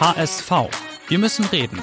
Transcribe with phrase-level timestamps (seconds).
[0.00, 0.52] HSV.
[1.08, 1.82] Wir müssen reden.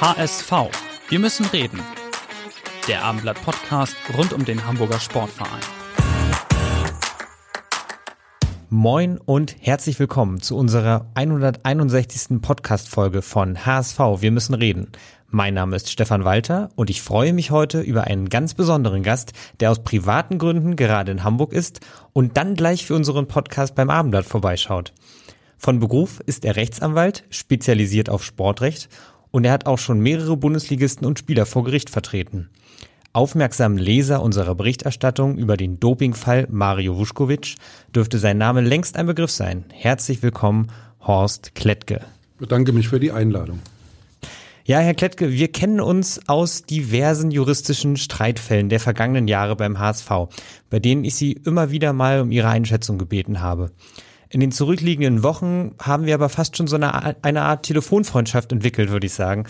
[0.00, 0.50] HSV.
[1.10, 1.78] Wir müssen reden.
[2.88, 5.83] Der Abendblatt Podcast rund um den Hamburger Sportverein.
[8.70, 12.40] Moin und herzlich willkommen zu unserer 161.
[12.40, 13.98] Podcast-Folge von HSV.
[14.20, 14.88] Wir müssen reden.
[15.28, 19.32] Mein Name ist Stefan Walter und ich freue mich heute über einen ganz besonderen Gast,
[19.60, 21.80] der aus privaten Gründen gerade in Hamburg ist
[22.14, 24.94] und dann gleich für unseren Podcast beim Abendblatt vorbeischaut.
[25.58, 28.88] Von Beruf ist er Rechtsanwalt, spezialisiert auf Sportrecht
[29.30, 32.48] und er hat auch schon mehrere Bundesligisten und Spieler vor Gericht vertreten.
[33.14, 37.54] Aufmerksamen Leser unserer Berichterstattung über den Dopingfall Mario Vuskovic
[37.94, 39.66] dürfte sein Name längst ein Begriff sein.
[39.72, 42.00] Herzlich willkommen, Horst Klettke.
[42.32, 43.60] Ich bedanke mich für die Einladung.
[44.64, 50.10] Ja, Herr Klettke, wir kennen uns aus diversen juristischen Streitfällen der vergangenen Jahre beim HSV,
[50.68, 53.70] bei denen ich Sie immer wieder mal um Ihre Einschätzung gebeten habe.
[54.28, 58.90] In den zurückliegenden Wochen haben wir aber fast schon so eine, eine Art Telefonfreundschaft entwickelt,
[58.90, 59.44] würde ich sagen.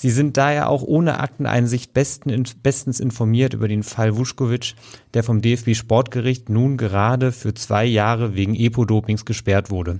[0.00, 4.76] Sie sind daher auch ohne Akteneinsicht besten, bestens informiert über den Fall Vuskovic,
[5.12, 9.98] der vom DFB Sportgericht nun gerade für zwei Jahre wegen Epo-Dopings gesperrt wurde.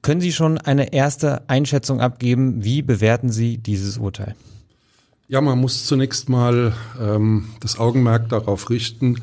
[0.00, 2.64] Können Sie schon eine erste Einschätzung abgeben?
[2.64, 4.34] Wie bewerten Sie dieses Urteil?
[5.28, 9.16] Ja, man muss zunächst mal ähm, das Augenmerk darauf richten,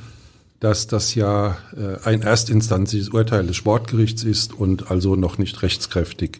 [0.59, 6.39] dass das ja äh, ein erstinstanzliches Urteil des Sportgerichts ist und also noch nicht rechtskräftig.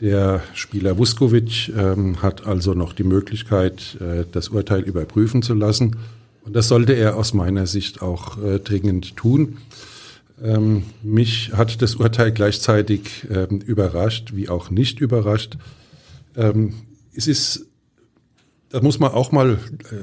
[0.00, 5.96] Der Spieler Vuskovic ähm, hat also noch die Möglichkeit, äh, das Urteil überprüfen zu lassen.
[6.42, 9.58] Und das sollte er aus meiner Sicht auch äh, dringend tun.
[10.42, 15.58] Ähm, mich hat das Urteil gleichzeitig ähm, überrascht, wie auch nicht überrascht.
[16.34, 16.74] Ähm,
[17.14, 17.66] es ist,
[18.70, 19.58] da muss man auch mal
[19.90, 19.96] äh,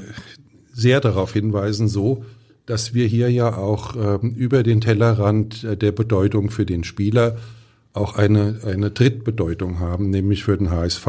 [0.73, 2.23] sehr darauf hinweisen, so,
[2.67, 7.37] dass wir hier ja auch ähm, über den Tellerrand äh, der Bedeutung für den Spieler
[7.97, 11.07] auch eine, eine Drittbedeutung haben, nämlich für den HSV.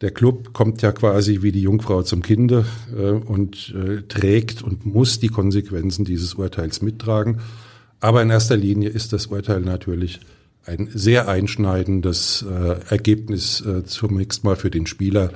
[0.00, 2.64] Der Club kommt ja quasi wie die Jungfrau zum Kinde
[2.96, 7.40] äh, und äh, trägt und muss die Konsequenzen dieses Urteils mittragen.
[8.00, 10.20] Aber in erster Linie ist das Urteil natürlich
[10.66, 15.30] ein sehr einschneidendes äh, Ergebnis äh, zunächst mal für den Spieler,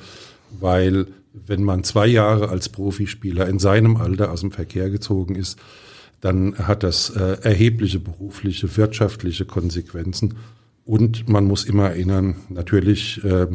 [0.60, 1.06] weil
[1.46, 5.58] wenn man zwei Jahre als Profispieler in seinem Alter aus dem Verkehr gezogen ist,
[6.20, 10.34] dann hat das äh, erhebliche berufliche, wirtschaftliche Konsequenzen.
[10.86, 13.48] Und man muss immer erinnern, natürlich äh,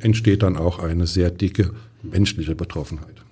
[0.00, 1.70] entsteht dann auch eine sehr dicke
[2.02, 3.22] menschliche Betroffenheit.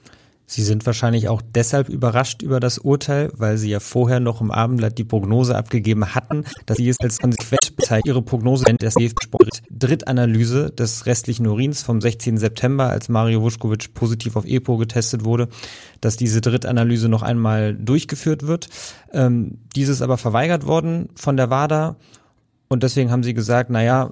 [0.46, 4.50] Sie sind wahrscheinlich auch deshalb überrascht über das Urteil, weil Sie ja vorher noch im
[4.50, 8.08] Abendblatt die Prognose abgegeben hatten, dass Sie es als konsequent bezeichnen.
[8.08, 12.36] Ihre Prognose nennt das DFB-Sport Drittanalyse des restlichen Urins vom 16.
[12.36, 15.48] September, als Mario Vuskovic positiv auf EPO getestet wurde,
[16.00, 18.68] dass diese Drittanalyse noch einmal durchgeführt wird.
[19.12, 21.96] Ähm, dieses aber verweigert worden von der WADA
[22.74, 24.10] und deswegen haben sie gesagt, naja,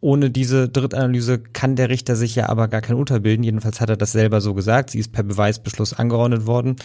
[0.00, 3.42] ohne diese Drittanalyse kann der Richter sich ja aber gar kein Urteil bilden.
[3.42, 4.90] Jedenfalls hat er das selber so gesagt.
[4.90, 6.76] Sie ist per Beweisbeschluss angeordnet worden.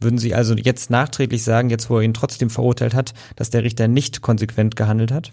[0.00, 3.62] Würden Sie also jetzt nachträglich sagen, jetzt wo er ihn trotzdem verurteilt hat, dass der
[3.62, 5.32] Richter nicht konsequent gehandelt hat?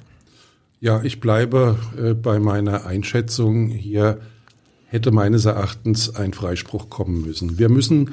[0.80, 3.70] Ja, ich bleibe äh, bei meiner Einschätzung.
[3.70, 4.20] Hier
[4.86, 7.58] hätte meines Erachtens ein Freispruch kommen müssen.
[7.58, 8.12] Wir müssen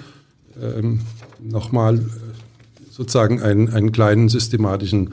[0.60, 1.03] ähm,
[1.38, 2.00] nochmal äh,
[2.91, 5.12] sozusagen einen, einen kleinen systematischen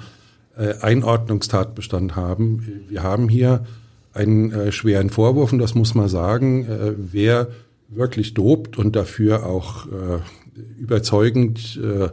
[0.82, 2.84] Einordnungstatbestand haben.
[2.90, 3.66] Wir haben hier
[4.14, 7.50] einen äh, schweren Vorwurf und das muss man sagen, äh, wer
[7.90, 10.20] wirklich dobt und dafür auch äh,
[10.80, 12.10] überzeugend äh,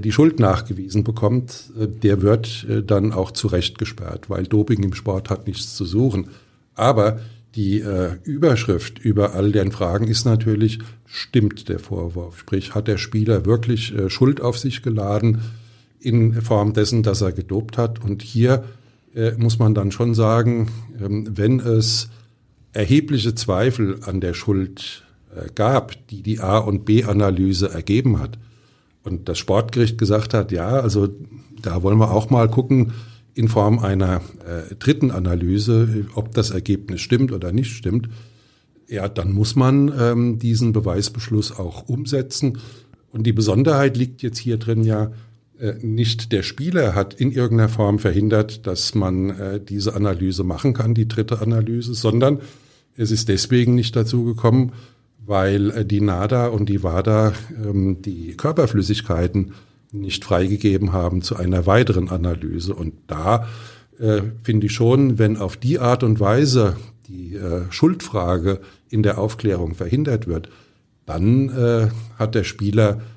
[0.00, 3.48] die Schuld nachgewiesen bekommt, äh, der wird äh, dann auch zu
[3.78, 6.28] gesperrt, weil Doping im Sport hat nichts zu suchen.
[6.74, 7.20] Aber
[7.54, 12.38] die äh, Überschrift über all den Fragen ist natürlich, stimmt der Vorwurf?
[12.38, 15.40] Sprich, hat der Spieler wirklich äh, Schuld auf sich geladen?
[16.00, 18.04] In Form dessen, dass er gedopt hat.
[18.04, 18.64] Und hier
[19.14, 20.68] äh, muss man dann schon sagen,
[21.00, 22.08] ähm, wenn es
[22.72, 25.04] erhebliche Zweifel an der Schuld
[25.34, 28.38] äh, gab, die die A- und B-Analyse ergeben hat,
[29.06, 31.08] und das Sportgericht gesagt hat, ja, also
[31.62, 32.92] da wollen wir auch mal gucken
[33.34, 38.08] in Form einer äh, dritten Analyse, ob das Ergebnis stimmt oder nicht stimmt,
[38.88, 42.58] ja, dann muss man ähm, diesen Beweisbeschluss auch umsetzen.
[43.12, 45.12] Und die Besonderheit liegt jetzt hier drin ja,
[45.80, 50.94] nicht der Spieler hat in irgendeiner Form verhindert, dass man äh, diese Analyse machen kann,
[50.94, 52.40] die dritte Analyse, sondern
[52.96, 54.72] es ist deswegen nicht dazu gekommen,
[55.24, 57.32] weil äh, die NADA und die WADA
[57.64, 59.52] ähm, die Körperflüssigkeiten
[59.92, 62.74] nicht freigegeben haben zu einer weiteren Analyse.
[62.74, 63.48] Und da
[63.98, 66.76] äh, finde ich schon, wenn auf die Art und Weise
[67.08, 70.48] die äh, Schuldfrage in der Aufklärung verhindert wird,
[71.06, 71.88] dann äh,
[72.18, 73.15] hat der Spieler äh,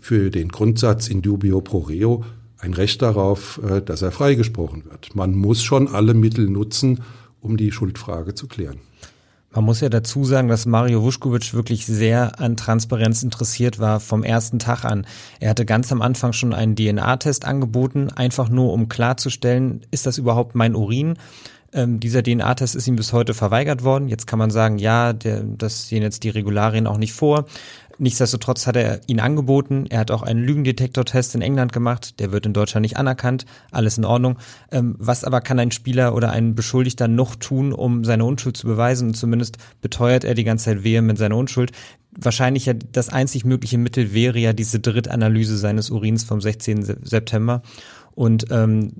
[0.00, 2.24] für den Grundsatz in dubio pro reo
[2.60, 5.14] ein Recht darauf, äh, dass er freigesprochen wird.
[5.14, 7.02] Man muss schon alle Mittel nutzen,
[7.40, 8.78] um die Schuldfrage zu klären.
[9.52, 14.22] Man muss ja dazu sagen, dass Mario Vuskovic wirklich sehr an Transparenz interessiert war vom
[14.22, 15.06] ersten Tag an.
[15.40, 20.18] Er hatte ganz am Anfang schon einen DNA-Test angeboten, einfach nur um klarzustellen, ist das
[20.18, 21.14] überhaupt mein Urin?
[21.72, 24.08] Ähm, dieser DNA-Test ist ihm bis heute verweigert worden.
[24.08, 27.46] Jetzt kann man sagen, ja, der, das sehen jetzt die Regularien auch nicht vor.
[28.00, 29.84] Nichtsdestotrotz hat er ihn angeboten.
[29.90, 32.18] Er hat auch einen Lügendetektor-Test in England gemacht.
[32.18, 33.44] Der wird in Deutschland nicht anerkannt.
[33.72, 34.38] Alles in Ordnung.
[34.72, 38.66] Ähm, was aber kann ein Spieler oder ein Beschuldigter noch tun, um seine Unschuld zu
[38.66, 39.08] beweisen?
[39.08, 41.72] Und zumindest beteuert er die ganze Zeit vehement seine Unschuld.
[42.12, 46.82] Wahrscheinlich ja das einzig mögliche Mittel wäre ja diese Drittanalyse seines Urins vom 16.
[47.02, 47.60] September.
[48.14, 48.92] Und ähm,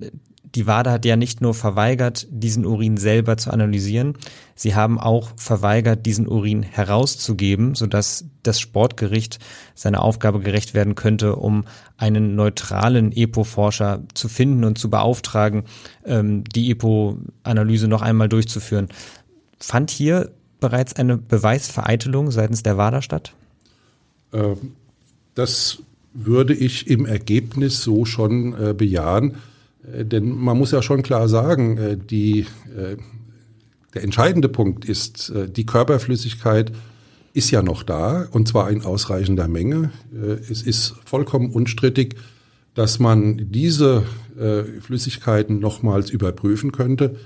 [0.55, 4.15] die WADA hat ja nicht nur verweigert, diesen Urin selber zu analysieren,
[4.55, 9.39] sie haben auch verweigert, diesen Urin herauszugeben, sodass das Sportgericht
[9.75, 11.65] seiner Aufgabe gerecht werden könnte, um
[11.97, 15.65] einen neutralen EPO-Forscher zu finden und zu beauftragen,
[16.05, 18.89] ähm, die EPO-Analyse noch einmal durchzuführen.
[19.59, 23.35] Fand hier bereits eine Beweisvereitelung seitens der WADA statt?
[24.33, 24.73] Ähm,
[25.35, 25.83] das
[26.13, 29.37] würde ich im Ergebnis so schon äh, bejahen.
[29.93, 32.41] Äh, denn man muss ja schon klar sagen, äh, die,
[32.77, 32.97] äh,
[33.95, 36.71] der entscheidende Punkt ist, die Körperflüssigkeit
[37.33, 39.91] ist ja noch da und zwar in ausreichender Menge.
[40.49, 42.15] Es ist vollkommen unstrittig,
[42.75, 44.05] dass man diese
[44.81, 47.17] Flüssigkeiten nochmals überprüfen könnte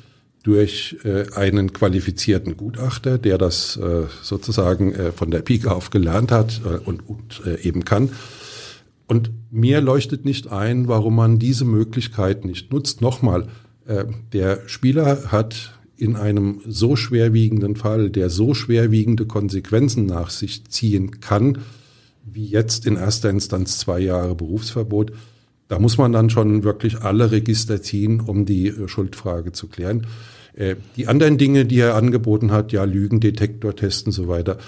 [0.42, 0.96] durch
[1.34, 3.78] einen qualifizierten Gutachter, der das
[4.22, 8.08] sozusagen von der Pike auf gelernt hat und, und eben kann.
[9.06, 13.00] Und mir leuchtet nicht ein, warum man diese Möglichkeit nicht nutzt.
[13.00, 13.48] Nochmal,
[13.86, 20.64] äh, der Spieler hat in einem so schwerwiegenden Fall, der so schwerwiegende Konsequenzen nach sich
[20.66, 21.58] ziehen kann,
[22.24, 25.12] wie jetzt in erster Instanz zwei Jahre Berufsverbot,
[25.68, 30.06] da muss man dann schon wirklich alle Register ziehen, um die äh, Schuldfrage zu klären.
[30.54, 34.58] Äh, die anderen Dinge, die er angeboten hat, ja, Lügendetektor testen und so weiter,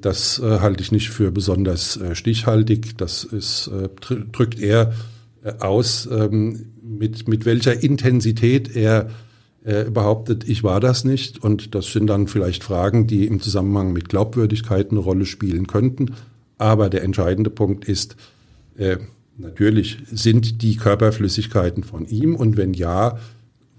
[0.00, 2.98] das äh, halte ich nicht für besonders äh, stichhaltig.
[2.98, 3.88] Das ist, äh,
[4.32, 4.92] drückt eher
[5.60, 9.10] aus, ähm, mit, mit welcher Intensität er
[9.94, 11.42] behauptet, ich war das nicht.
[11.42, 16.16] Und das sind dann vielleicht Fragen, die im Zusammenhang mit Glaubwürdigkeit eine Rolle spielen könnten.
[16.58, 18.14] Aber der entscheidende Punkt ist,
[19.38, 23.18] natürlich sind die Körperflüssigkeiten von ihm und wenn ja,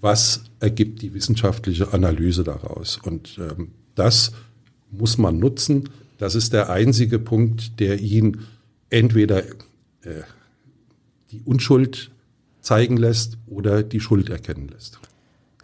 [0.01, 2.99] was ergibt die wissenschaftliche Analyse daraus?
[3.03, 4.31] Und ähm, das
[4.91, 5.89] muss man nutzen.
[6.17, 8.41] Das ist der einzige Punkt, der ihn
[8.89, 10.23] entweder äh,
[11.31, 12.11] die Unschuld
[12.61, 14.99] zeigen lässt oder die Schuld erkennen lässt.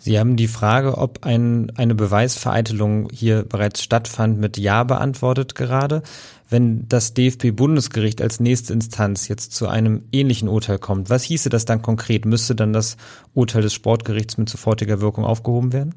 [0.04, 6.02] Sie haben die Frage, ob ein, eine Beweisvereitelung hier bereits stattfand, mit Ja beantwortet gerade.
[6.50, 11.66] Wenn das DFB-Bundesgericht als nächste Instanz jetzt zu einem ähnlichen Urteil kommt, was hieße das
[11.66, 12.26] dann konkret?
[12.26, 12.98] Müsste dann das
[13.36, 15.94] Urteil des Sportgerichts mit sofortiger Wirkung aufgehoben werden?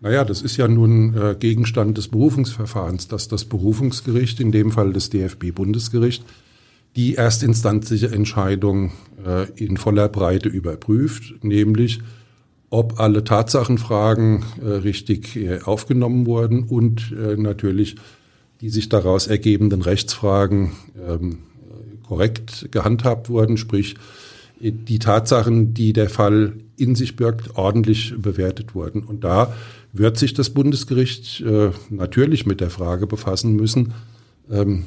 [0.00, 4.92] Naja, das ist ja nun äh, Gegenstand des Berufungsverfahrens, dass das Berufungsgericht, in dem Fall
[4.92, 6.24] das DFB-Bundesgericht,
[6.96, 8.92] die erstinstanzliche Entscheidung
[9.26, 12.00] äh, in voller Breite überprüft, nämlich
[12.70, 17.96] ob alle Tatsachenfragen äh, richtig äh, aufgenommen wurden und äh, natürlich
[18.60, 20.72] die sich daraus ergebenden Rechtsfragen
[21.08, 21.38] ähm,
[22.06, 23.94] korrekt gehandhabt wurden, sprich
[24.60, 29.02] die Tatsachen, die der Fall in sich birgt, ordentlich bewertet wurden.
[29.02, 29.54] Und da
[29.92, 33.92] wird sich das Bundesgericht äh, natürlich mit der Frage befassen müssen,
[34.50, 34.84] ähm,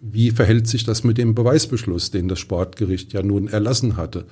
[0.00, 4.26] wie verhält sich das mit dem Beweisbeschluss, den das Sportgericht ja nun erlassen hatte.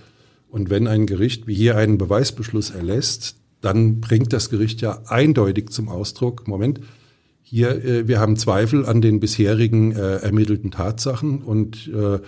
[0.49, 5.71] Und wenn ein Gericht wie hier einen Beweisbeschluss erlässt, dann bringt das Gericht ja eindeutig
[5.71, 6.81] zum Ausdruck, Moment,
[7.43, 12.19] hier, äh, wir haben Zweifel an den bisherigen äh, ermittelten Tatsachen und äh,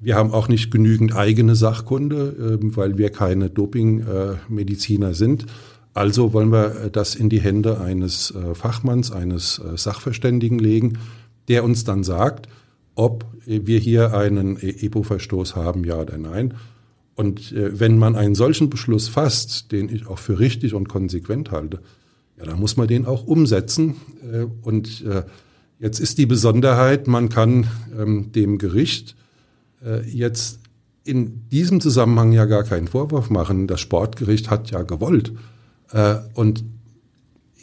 [0.00, 5.46] wir haben auch nicht genügend eigene Sachkunde, äh, weil wir keine Dopingmediziner sind.
[5.94, 10.98] Also wollen wir äh, das in die Hände eines äh, Fachmanns, eines äh, Sachverständigen legen,
[11.48, 12.48] der uns dann sagt,
[12.94, 16.54] ob wir hier einen EPO-Verstoß haben, ja oder nein.
[17.14, 21.80] Und wenn man einen solchen Beschluss fasst, den ich auch für richtig und konsequent halte,
[22.38, 23.96] ja, dann muss man den auch umsetzen.
[24.60, 25.04] Und
[25.78, 27.66] Jetzt ist die Besonderheit, man kann
[27.98, 29.16] ähm, dem Gericht
[30.06, 30.60] jetzt
[31.02, 33.66] in diesem Zusammenhang ja gar keinen Vorwurf machen.
[33.66, 35.32] Das Sportgericht hat ja gewollt
[35.92, 36.64] äh, und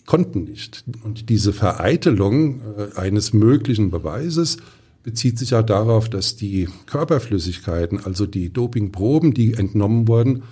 [0.05, 0.85] konnten nicht.
[1.03, 4.57] Und diese Vereitelung äh, eines möglichen Beweises
[5.03, 10.43] bezieht sich ja darauf, dass die Körperflüssigkeiten, also die Dopingproben, die entnommen wurden,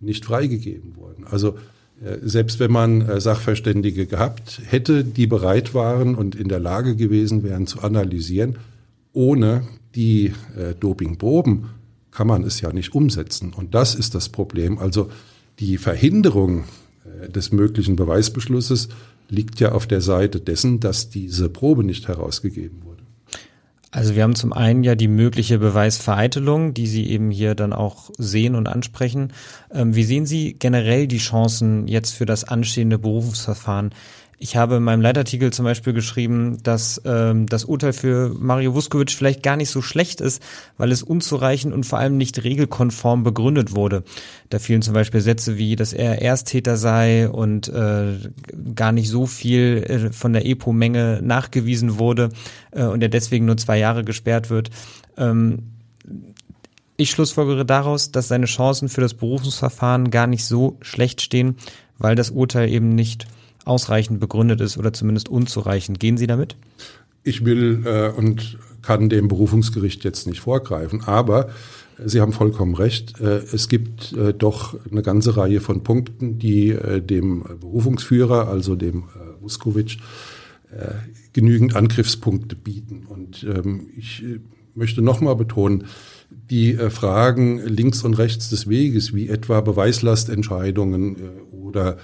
[0.00, 1.24] nicht freigegeben wurden.
[1.24, 1.56] Also
[2.04, 6.96] äh, selbst wenn man äh, Sachverständige gehabt hätte, die bereit waren und in der Lage
[6.96, 8.56] gewesen wären zu analysieren,
[9.12, 10.26] ohne die
[10.56, 11.66] äh, Dopingproben
[12.10, 13.52] kann man es ja nicht umsetzen.
[13.54, 14.78] Und das ist das Problem.
[14.78, 15.10] Also
[15.58, 16.64] die Verhinderung
[17.28, 18.88] des möglichen Beweisbeschlusses
[19.28, 23.02] liegt ja auf der Seite dessen, dass diese Probe nicht herausgegeben wurde.
[23.90, 28.10] Also wir haben zum einen ja die mögliche Beweisvereitelung, die Sie eben hier dann auch
[28.18, 29.32] sehen und ansprechen.
[29.72, 33.94] Ähm, wie sehen Sie generell die Chancen jetzt für das anstehende Berufungsverfahren?
[34.38, 39.10] Ich habe in meinem Leitartikel zum Beispiel geschrieben, dass ähm, das Urteil für Mario Vuskovic
[39.10, 40.42] vielleicht gar nicht so schlecht ist,
[40.76, 44.04] weil es unzureichend und vor allem nicht regelkonform begründet wurde.
[44.50, 48.18] Da fielen zum Beispiel Sätze wie, dass er Ersttäter sei und äh,
[48.74, 52.28] gar nicht so viel äh, von der EPO-Menge nachgewiesen wurde
[52.72, 54.68] äh, und er deswegen nur zwei Jahre gesperrt wird.
[55.16, 55.70] Ähm,
[56.98, 61.56] ich schlussfolgere daraus, dass seine Chancen für das Berufungsverfahren gar nicht so schlecht stehen,
[61.96, 63.26] weil das Urteil eben nicht
[63.66, 66.00] ausreichend begründet ist oder zumindest unzureichend.
[66.00, 66.56] Gehen Sie damit?
[67.22, 71.48] Ich will äh, und kann dem Berufungsgericht jetzt nicht vorgreifen, aber
[72.04, 73.20] Sie haben vollkommen recht.
[73.20, 78.76] Äh, es gibt äh, doch eine ganze Reihe von Punkten, die äh, dem Berufungsführer, also
[78.76, 79.04] dem
[79.40, 79.98] Vuskovic,
[81.32, 83.06] genügend Angriffspunkte bieten.
[83.08, 84.24] Und ähm, ich
[84.74, 85.84] möchte nochmal betonen,
[86.28, 91.16] die Fragen links und rechts des Weges, wie etwa Beweislastentscheidungen
[91.52, 91.98] oder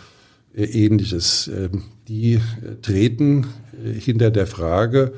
[0.54, 1.48] ähnliches.
[1.48, 2.40] Ähm, die äh,
[2.82, 3.46] treten
[3.84, 5.14] äh, hinter der Frage,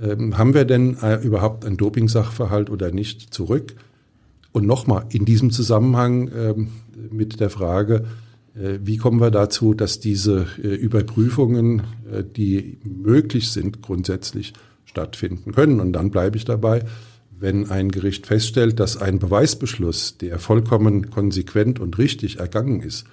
[0.00, 3.74] ähm, haben wir denn überhaupt einen Doping-Sachverhalt oder nicht zurück?
[4.52, 6.68] Und nochmal in diesem Zusammenhang ähm,
[7.10, 8.04] mit der Frage,
[8.52, 11.84] wie kommen wir dazu, dass diese Überprüfungen,
[12.36, 15.78] die möglich sind, grundsätzlich stattfinden können?
[15.78, 16.84] Und dann bleibe ich dabei,
[17.38, 23.04] wenn ein Gericht feststellt, dass ein Beweisbeschluss, der vollkommen konsequent und richtig ergangen ist,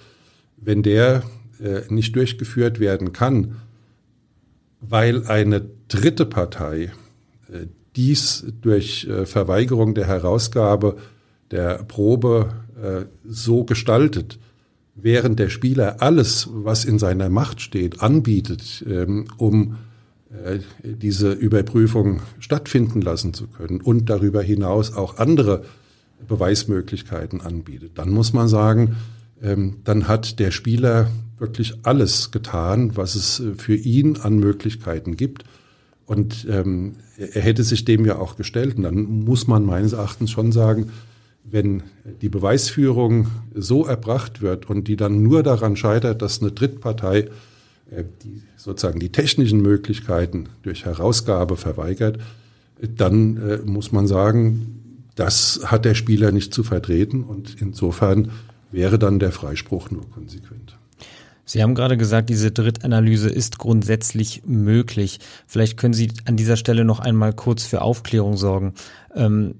[0.56, 1.22] wenn der
[1.60, 3.56] äh, nicht durchgeführt werden kann,
[4.80, 6.92] weil eine dritte Partei
[7.52, 10.96] äh, dies durch äh, Verweigerung der Herausgabe
[11.50, 12.52] der Probe
[13.26, 14.38] so gestaltet,
[14.94, 19.78] während der Spieler alles, was in seiner Macht steht, anbietet, ähm, um
[20.84, 25.64] diese Überprüfung stattfinden lassen zu können und darüber hinaus auch andere
[26.28, 28.96] Beweismöglichkeiten anbietet, dann muss man sagen,
[29.42, 35.16] ähm, dann hat der Spieler wirklich alles getan, was es äh, für ihn an Möglichkeiten
[35.16, 35.44] gibt.
[36.06, 38.76] Und ähm, er hätte sich dem ja auch gestellt.
[38.76, 40.90] Und dann muss man meines Erachtens schon sagen,
[41.44, 41.82] wenn
[42.20, 47.28] die Beweisführung so erbracht wird und die dann nur daran scheitert, dass eine Drittpartei
[47.90, 52.18] äh, die, sozusagen die technischen Möglichkeiten durch Herausgabe verweigert,
[52.96, 58.30] dann äh, muss man sagen, das hat der Spieler nicht zu vertreten und insofern
[58.70, 60.78] wäre dann der Freispruch nur konsequent.
[61.44, 65.18] Sie haben gerade gesagt, diese Drittanalyse ist grundsätzlich möglich.
[65.46, 68.74] Vielleicht können Sie an dieser Stelle noch einmal kurz für Aufklärung sorgen.
[69.14, 69.54] Ähm,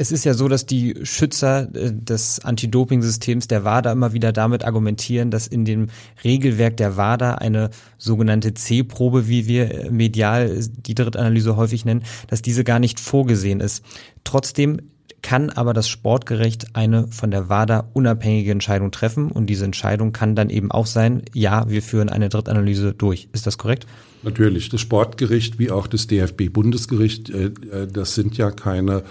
[0.00, 4.64] es ist ja so, dass die Schützer äh, des Anti-Doping-Systems der WADA immer wieder damit
[4.64, 5.88] argumentieren, dass in dem
[6.24, 12.40] Regelwerk der WADA eine sogenannte C-Probe, wie wir äh, medial die Drittanalyse häufig nennen, dass
[12.40, 13.84] diese gar nicht vorgesehen ist.
[14.24, 14.80] Trotzdem
[15.22, 20.34] kann aber das Sportgericht eine von der WADA unabhängige Entscheidung treffen und diese Entscheidung kann
[20.34, 23.28] dann eben auch sein, ja, wir führen eine Drittanalyse durch.
[23.32, 23.86] Ist das korrekt?
[24.22, 24.68] Natürlich.
[24.68, 29.02] Das Sportgericht wie auch das DFB-Bundesgericht, äh, äh, das sind ja keine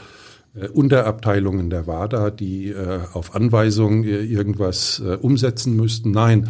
[0.56, 2.74] äh, Unterabteilungen der WADA, die
[3.14, 6.12] auf Anweisung irgendwas umsetzen müssten.
[6.12, 6.50] Nein,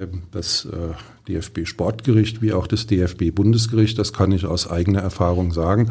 [0.00, 0.66] ähm, das
[1.28, 5.90] DFB-Sportgericht wie auch das DFB-Bundesgericht, das kann ich aus eigener Erfahrung sagen,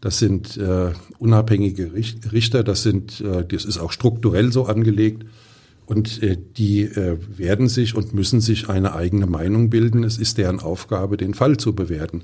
[0.00, 5.24] das sind äh, unabhängige Richter, das sind, äh, das ist auch strukturell so angelegt.
[5.86, 10.02] Und äh, die äh, werden sich und müssen sich eine eigene Meinung bilden.
[10.02, 12.22] Es ist deren Aufgabe, den Fall zu bewerten.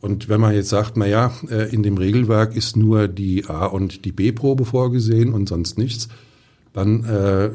[0.00, 3.66] Und wenn man jetzt sagt, na ja, äh, in dem Regelwerk ist nur die A-
[3.66, 6.08] und die B-Probe vorgesehen und sonst nichts,
[6.72, 7.06] dann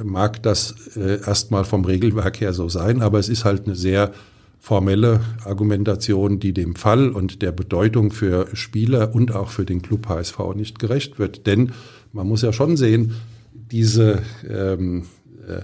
[0.04, 4.14] mag das erstmal vom Regelwerk her so sein, aber es ist halt eine sehr
[4.62, 10.08] formelle Argumentation, die dem Fall und der Bedeutung für Spieler und auch für den Club
[10.08, 11.48] HSV nicht gerecht wird.
[11.48, 11.72] Denn
[12.14, 13.16] man muss ja schon sehen,
[13.54, 15.08] diese ähm,
[15.48, 15.64] äh,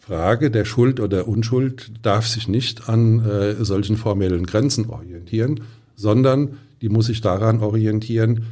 [0.00, 5.60] Frage der Schuld oder Unschuld darf sich nicht an äh, solchen formellen Grenzen orientieren,
[5.94, 8.46] sondern die muss sich daran orientieren,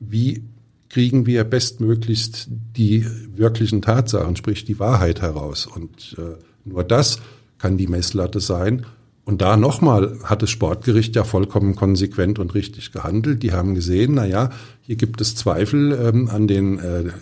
[0.00, 0.42] wie
[0.88, 3.04] kriegen wir bestmöglichst die
[3.36, 5.66] wirklichen Tatsachen, sprich die Wahrheit heraus.
[5.66, 7.20] Und äh, nur das
[7.58, 8.86] kann die Messlatte sein.
[9.28, 13.42] Und da nochmal hat das Sportgericht ja vollkommen konsequent und richtig gehandelt.
[13.42, 14.48] Die haben gesehen, na ja,
[14.80, 17.12] hier gibt es Zweifel ähm, an den äh, äh,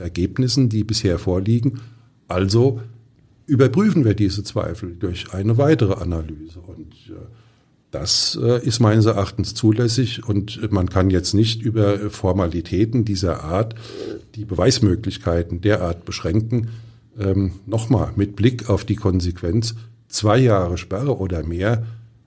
[0.00, 1.80] Ergebnissen, die bisher vorliegen.
[2.26, 2.80] Also
[3.46, 6.58] überprüfen wir diese Zweifel durch eine weitere Analyse.
[6.58, 7.20] Und äh,
[7.92, 13.76] das äh, ist meines Erachtens zulässig und man kann jetzt nicht über Formalitäten dieser Art
[14.34, 16.70] die Beweismöglichkeiten derart beschränken.
[17.16, 19.76] Ähm, Nochmal mit Blick auf die Konsequenz,
[20.08, 21.84] zwei Jahre Sperre oder mehr,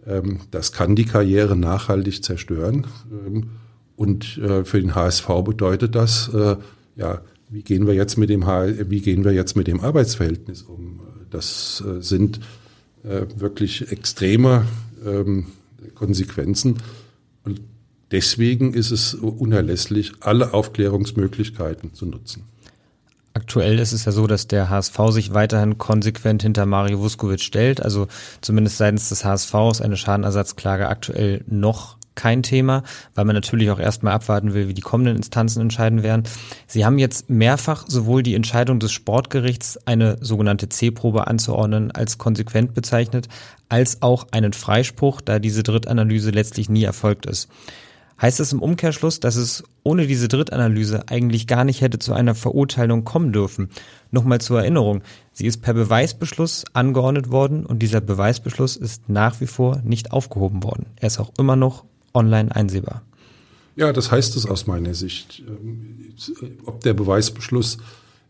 [0.07, 2.87] ähm, das kann die Karriere nachhaltig zerstören.
[3.11, 3.49] Ähm,
[3.95, 6.55] und äh, für den HSV bedeutet das, äh,
[6.95, 10.99] ja, wie gehen wir jetzt mit dem, wie gehen wir jetzt mit dem Arbeitsverhältnis um?
[11.29, 12.41] Das äh, sind
[13.03, 14.65] wirklich extreme
[15.05, 15.45] ähm,
[15.95, 16.77] Konsequenzen.
[17.45, 17.61] Und
[18.11, 22.43] deswegen ist es unerlässlich, alle Aufklärungsmöglichkeiten zu nutzen.
[23.37, 27.83] Aktuell ist es ja so, dass der HSV sich weiterhin konsequent hinter Mario Vuskovic stellt.
[27.83, 28.07] Also
[28.41, 32.81] zumindest seitens des HSV ist eine Schadenersatzklage aktuell noch kein Thema,
[33.13, 36.23] weil man natürlich auch erstmal abwarten will, wie die kommenden Instanzen entscheiden werden.
[36.65, 42.73] Sie haben jetzt mehrfach sowohl die Entscheidung des Sportgerichts, eine sogenannte C-Probe anzuordnen, als konsequent
[42.73, 43.27] bezeichnet,
[43.69, 47.49] als auch einen Freispruch, da diese Drittanalyse letztlich nie erfolgt ist.
[48.19, 52.33] Heißt das im Umkehrschluss, dass es ohne diese Drittanalyse eigentlich gar nicht hätte zu einer
[52.33, 53.69] Verurteilung kommen dürfen?
[54.09, 59.47] Nochmal zur Erinnerung, sie ist per Beweisbeschluss angeordnet worden und dieser Beweisbeschluss ist nach wie
[59.47, 60.87] vor nicht aufgehoben worden.
[60.95, 63.03] Er ist auch immer noch online einsehbar.
[63.75, 65.43] Ja, das heißt es aus meiner Sicht.
[65.47, 66.13] Ähm,
[66.65, 67.77] ob der Beweisbeschluss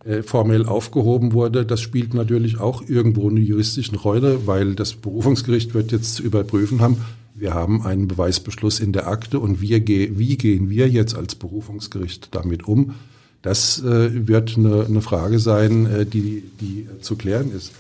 [0.04, 5.74] äh, formell aufgehoben wurde, das spielt natürlich auch irgendwo eine juristische Rolle, weil das Berufungsgericht
[5.74, 6.98] wird jetzt zu überprüfen haben,
[7.38, 11.36] wir haben einen Beweisbeschluss in der Akte und wir ge wie gehen wir jetzt als
[11.36, 12.96] Berufungsgericht damit um?
[13.44, 17.72] Das äh, wird eine, eine, Frage sein, äh, die, die zu klären ist.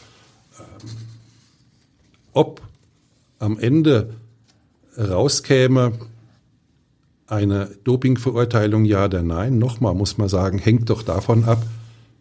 [0.60, 0.90] Ähm,
[2.34, 2.62] ob
[3.40, 4.12] am Ende
[4.98, 5.94] rauskäme
[7.26, 11.66] eine Dopingverurteilung, ja oder nein, nochmal muss man sagen, hängt doch davon ab,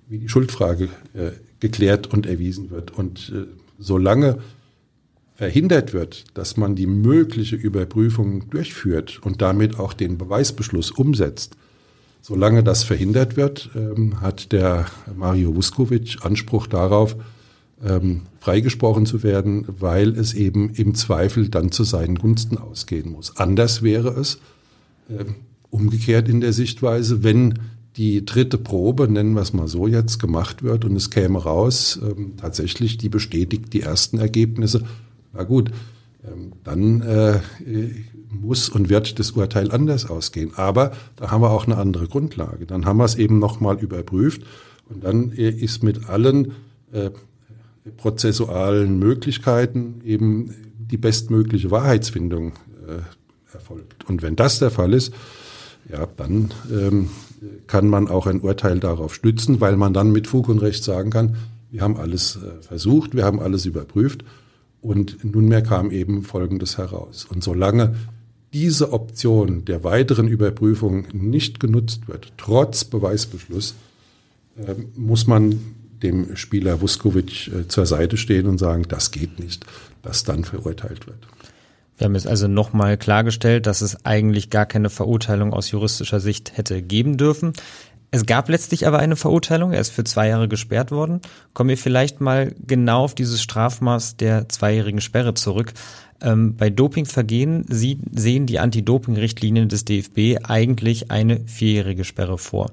[0.08, 2.96] wie die Schuldfrage äh, geklärt und erwiesen wird.
[2.96, 3.46] Und äh,
[3.78, 4.38] solange
[5.36, 11.56] verhindert wird, dass man die mögliche Überprüfung durchführt und damit auch den Beweisbeschluss umsetzt,
[12.22, 17.16] solange das verhindert wird, ähm, hat der Mario Vuskovic Anspruch darauf,
[17.84, 23.36] ähm, freigesprochen zu werden, weil es eben im Zweifel dann zu seinen Gunsten ausgehen muss.
[23.36, 24.40] Anders wäre es
[25.10, 25.24] äh,
[25.68, 27.58] umgekehrt in der Sichtweise, wenn
[27.98, 32.00] die dritte Probe, nennen wir es mal so jetzt, gemacht wird und es käme raus,
[32.02, 34.82] ähm, tatsächlich, die bestätigt die ersten Ergebnisse,
[35.36, 35.70] na gut,
[36.26, 37.40] ähm, dann äh,
[38.30, 40.52] muss und wird das Urteil anders ausgehen.
[40.56, 42.66] Aber da haben wir auch eine andere Grundlage.
[42.66, 44.42] Dann haben wir es eben nochmal überprüft
[44.88, 46.52] und dann äh, ist mit allen
[46.92, 47.10] äh,
[47.96, 52.52] prozessualen Möglichkeiten eben die bestmögliche Wahrheitsfindung
[53.52, 54.08] erfolgt.
[54.08, 55.12] Und wenn das der Fall ist,
[55.90, 57.10] ja, dann ähm,
[57.66, 61.10] kann man auch ein Urteil darauf stützen, weil man dann mit Fug und Recht sagen
[61.10, 61.36] kann,
[61.70, 64.24] wir haben alles versucht, wir haben alles überprüft
[64.86, 67.26] und nunmehr kam eben Folgendes heraus.
[67.28, 67.96] Und solange
[68.52, 73.74] diese Option der weiteren Überprüfung nicht genutzt wird, trotz Beweisbeschluss,
[74.56, 75.58] äh, muss man
[76.02, 79.66] dem Spieler Vuskovic äh, zur Seite stehen und sagen, das geht nicht,
[80.02, 81.18] dass dann verurteilt wird.
[81.98, 86.56] Wir haben jetzt also nochmal klargestellt, dass es eigentlich gar keine Verurteilung aus juristischer Sicht
[86.56, 87.54] hätte geben dürfen.
[88.10, 91.20] Es gab letztlich aber eine Verurteilung, er ist für zwei Jahre gesperrt worden.
[91.54, 95.72] Kommen wir vielleicht mal genau auf dieses Strafmaß der zweijährigen Sperre zurück.
[96.22, 102.70] Ähm, bei Dopingvergehen sie, sehen die Anti-Doping-Richtlinien des DFB eigentlich eine vierjährige Sperre vor.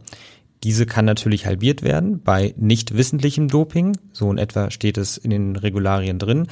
[0.63, 5.29] Diese kann natürlich halbiert werden bei nicht wissentlichem Doping, so in etwa steht es in
[5.29, 6.47] den Regularien drin.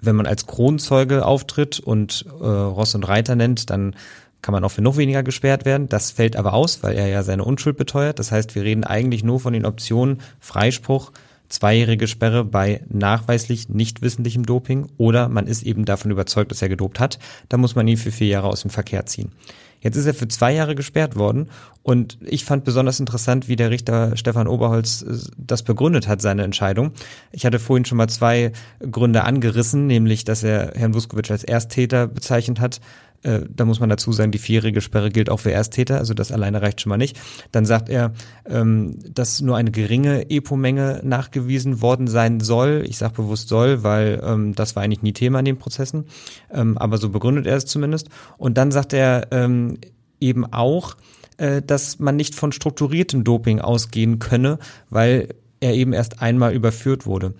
[0.00, 3.96] Wenn man als Kronzeuge auftritt und äh, Ross und Reiter nennt, dann
[4.42, 5.88] kann man auch für noch weniger gesperrt werden.
[5.88, 8.18] Das fällt aber aus, weil er ja seine Unschuld beteuert.
[8.18, 11.12] Das heißt, wir reden eigentlich nur von den Optionen Freispruch,
[11.48, 16.68] zweijährige Sperre bei nachweislich nicht wissentlichem Doping oder man ist eben davon überzeugt, dass er
[16.68, 17.18] gedopt hat.
[17.48, 19.32] Da muss man ihn für vier Jahre aus dem Verkehr ziehen.
[19.80, 21.50] Jetzt ist er für zwei Jahre gesperrt worden
[21.82, 26.42] und ich fand besonders interessant, wie der Richter Stefan Oberholz äh, das begründet hat, seine
[26.42, 26.92] Entscheidung.
[27.30, 28.52] Ich hatte vorhin schon mal zwei
[28.90, 32.80] Gründe angerissen, nämlich, dass er Herrn Vuskovic als Ersttäter bezeichnet hat,
[33.22, 36.32] Äh, da muss man dazu sagen, die vierjährige Sperre gilt auch für Ersttäter, also das
[36.32, 37.18] alleine reicht schon mal nicht.
[37.52, 38.12] Dann sagt er,
[38.46, 42.84] ähm, dass nur eine geringe EPO-Menge nachgewiesen worden sein soll.
[42.86, 46.04] Ich sage bewusst soll, weil ähm, das war eigentlich nie Thema in den Prozessen.
[46.52, 48.08] Ähm, aber so begründet er es zumindest.
[48.36, 49.78] Und dann sagt er ähm,
[50.20, 50.96] eben auch,
[51.38, 54.58] äh, dass man nicht von strukturiertem Doping ausgehen könne,
[54.90, 55.28] weil
[55.60, 57.34] er eben erst einmal überführt wurde.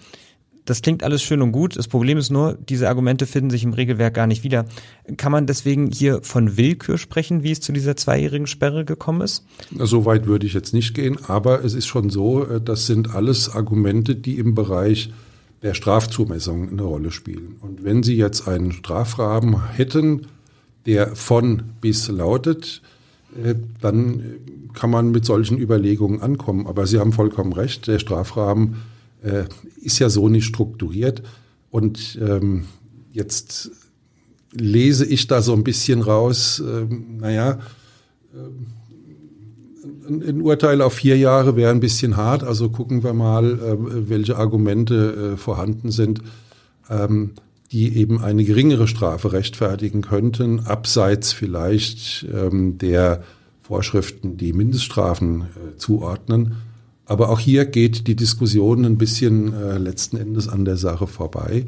[0.69, 1.79] Das klingt alles schön und gut.
[1.79, 4.67] Das Problem ist nur, diese Argumente finden sich im Regelwerk gar nicht wieder.
[5.17, 9.47] Kann man deswegen hier von Willkür sprechen, wie es zu dieser zweijährigen Sperre gekommen ist?
[9.79, 13.15] So weit würde ich jetzt nicht gehen, aber es ist schon so, äh, das sind
[13.15, 15.11] alles Argumente, die im Bereich
[15.63, 17.57] der Strafzumessung eine Rolle spielen.
[17.63, 20.27] Und wenn Sie jetzt einen Strafrahmen hätten,
[20.85, 22.83] der von bis lautet,
[23.43, 24.23] äh, dann
[24.75, 26.67] kann man mit solchen Überlegungen ankommen.
[26.67, 28.77] Aber Sie haben vollkommen recht, der Strafrahmen
[29.23, 29.45] äh,
[29.81, 31.23] ist ja so nicht strukturiert.
[31.71, 32.65] Und ähm,
[33.13, 33.71] jetzt
[34.53, 37.59] lese ich da so ein bisschen raus, ähm, naja,
[38.33, 38.39] äh,
[40.09, 44.09] ein, ein Urteil auf vier Jahre wäre ein bisschen hart, also gucken wir mal, äh,
[44.09, 46.23] welche Argumente äh, vorhanden sind,
[46.89, 47.33] ähm,
[47.73, 53.23] die eben eine geringere Strafe rechtfertigen könnten, abseits vielleicht ähm, der
[53.61, 56.57] Vorschriften, die Mindeststrafen äh, zuordnen.
[57.09, 61.65] Aber auch hier geht die Diskussion ein bisschen äh, letzten Endes an der Sache vorbei.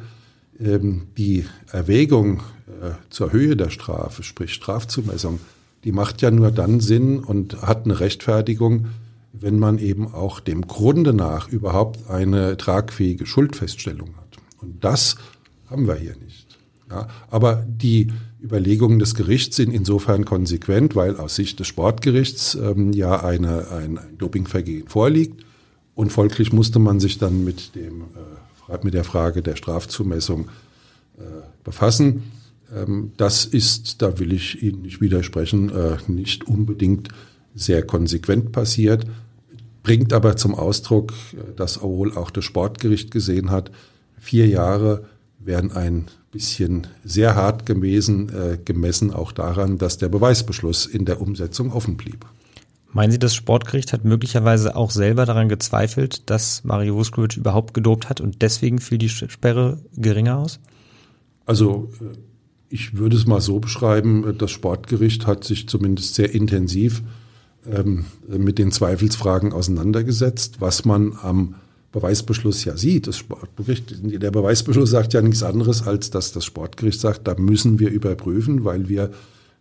[0.60, 5.40] Ähm, die Erwägung äh, zur Höhe der Strafe, sprich Strafzumessung,
[5.84, 8.88] die macht ja nur dann Sinn und hat eine Rechtfertigung,
[9.32, 14.36] wenn man eben auch dem Grunde nach überhaupt eine tragfähige Schuldfeststellung hat.
[14.60, 15.16] Und das
[15.70, 16.58] haben wir hier nicht.
[16.90, 18.08] Ja, aber die
[18.42, 23.98] Überlegungen des Gerichts sind insofern konsequent, weil aus Sicht des Sportgerichts ähm, ja eine, ein,
[24.18, 25.44] Dopingvergehen vorliegt.
[25.94, 28.04] Und folglich musste man sich dann mit, dem,
[28.70, 30.48] äh, mit der Frage der Strafzumessung
[31.18, 31.22] äh,
[31.64, 32.22] befassen.
[32.74, 37.08] Ähm, das ist, da will ich Ihnen nicht widersprechen, äh, nicht unbedingt
[37.54, 39.06] sehr konsequent passiert,
[39.82, 43.70] bringt aber zum Ausdruck, äh, dass wohl auch das Sportgericht gesehen hat,
[44.18, 45.04] vier Jahre
[45.38, 51.20] werden ein bisschen sehr hart gewesen, äh, gemessen auch daran, dass der Beweisbeschluss in der
[51.20, 52.24] Umsetzung offen blieb.
[52.92, 58.08] Meinen Sie, das Sportgericht hat möglicherweise auch selber daran gezweifelt, dass Mario Vuskovic überhaupt gedopt
[58.08, 60.58] hat und deswegen fiel die Sperre geringer aus?
[61.46, 62.16] Also äh,
[62.68, 67.02] ich würde es mal so beschreiben, das Sportgericht hat sich zumindest sehr intensiv
[67.66, 71.56] ähm, mit den Zweifelsfragen auseinandergesetzt, was man am
[71.92, 73.06] Beweisbeschluss ja sieht.
[73.06, 77.78] Das Sportgericht, der Beweisbeschluss sagt ja nichts anderes, als dass das Sportgericht sagt, da müssen
[77.78, 79.10] wir überprüfen, weil wir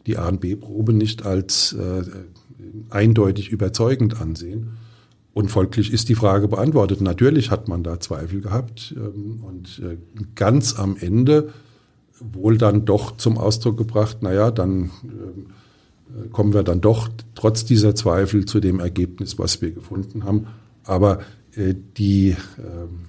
[0.06, 2.04] die A und B-Probe nicht als äh,
[2.90, 4.78] eindeutig überzeugend ansehen.
[5.34, 7.02] Und folglich ist die Frage beantwortet.
[7.02, 9.98] Natürlich hat man da Zweifel gehabt ähm, und äh,
[10.36, 11.50] ganz am Ende
[12.20, 17.96] wohl dann doch zum Ausdruck gebracht, naja, dann äh, kommen wir dann doch trotz dieser
[17.96, 20.48] Zweifel zu dem Ergebnis, was wir gefunden haben.
[20.84, 21.20] Aber
[21.60, 23.08] die ähm,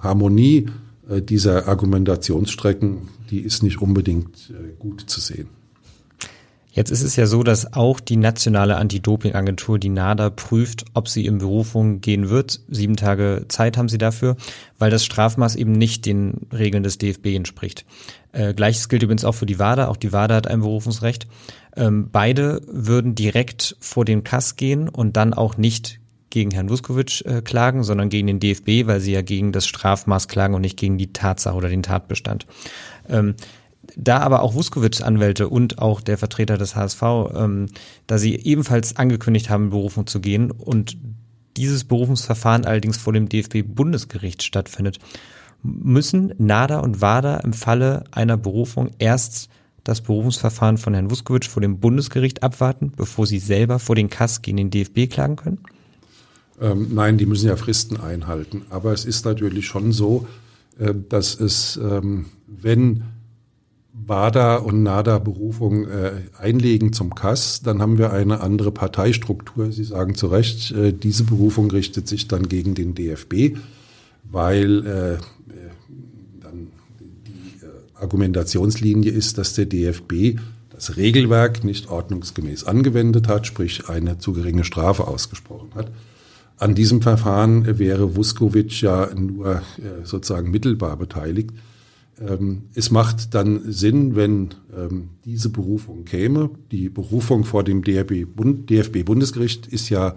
[0.00, 0.68] Harmonie
[1.08, 5.48] äh, dieser Argumentationsstrecken, die ist nicht unbedingt äh, gut zu sehen.
[6.72, 11.26] Jetzt ist es ja so, dass auch die nationale Anti-Doping-Agentur, die NADA, prüft, ob sie
[11.26, 12.60] in Berufung gehen wird.
[12.68, 14.36] Sieben Tage Zeit haben sie dafür,
[14.78, 17.84] weil das Strafmaß eben nicht den Regeln des DFB entspricht.
[18.32, 19.88] Äh, Gleiches gilt übrigens auch für die WADA.
[19.88, 21.26] Auch die WADA hat ein Berufungsrecht.
[21.76, 25.99] Ähm, beide würden direkt vor den Kass gehen und dann auch nicht
[26.30, 30.28] gegen Herrn Vuskovic äh, klagen, sondern gegen den DFB, weil sie ja gegen das Strafmaß
[30.28, 32.46] klagen und nicht gegen die Tatsache oder den Tatbestand.
[33.08, 33.34] Ähm,
[33.96, 37.02] da aber auch Vuskovic-Anwälte und auch der Vertreter des HSV,
[37.34, 37.66] ähm,
[38.06, 40.96] da sie ebenfalls angekündigt haben, in Berufung zu gehen und
[41.56, 44.98] dieses Berufungsverfahren allerdings vor dem DFB-Bundesgericht stattfindet,
[45.62, 49.48] müssen NADA und WADA im Falle einer Berufung erst
[49.84, 54.42] das Berufungsverfahren von Herrn Vuskovic vor dem Bundesgericht abwarten, bevor sie selber vor den Kass
[54.42, 55.58] gegen den DFB klagen können?
[56.60, 58.62] Ähm, nein, die müssen ja Fristen einhalten.
[58.70, 60.26] Aber es ist natürlich schon so,
[60.78, 63.02] äh, dass es, ähm, wenn
[63.92, 69.72] WADA und NADA Berufung äh, einlegen zum Kass, dann haben wir eine andere Parteistruktur.
[69.72, 73.56] Sie sagen zu Recht, äh, diese Berufung richtet sich dann gegen den DFB,
[74.24, 75.18] weil äh, äh,
[76.40, 76.68] dann
[77.00, 80.38] die äh, Argumentationslinie ist, dass der DFB
[80.70, 85.90] das Regelwerk nicht ordnungsgemäß angewendet hat, sprich eine zu geringe Strafe ausgesprochen hat.
[86.60, 91.52] An diesem Verfahren wäre Vuskovic ja nur äh, sozusagen mittelbar beteiligt.
[92.20, 96.50] Ähm, es macht dann Sinn, wenn ähm, diese Berufung käme.
[96.70, 100.16] Die Berufung vor dem DFB-Bundesgericht ist ja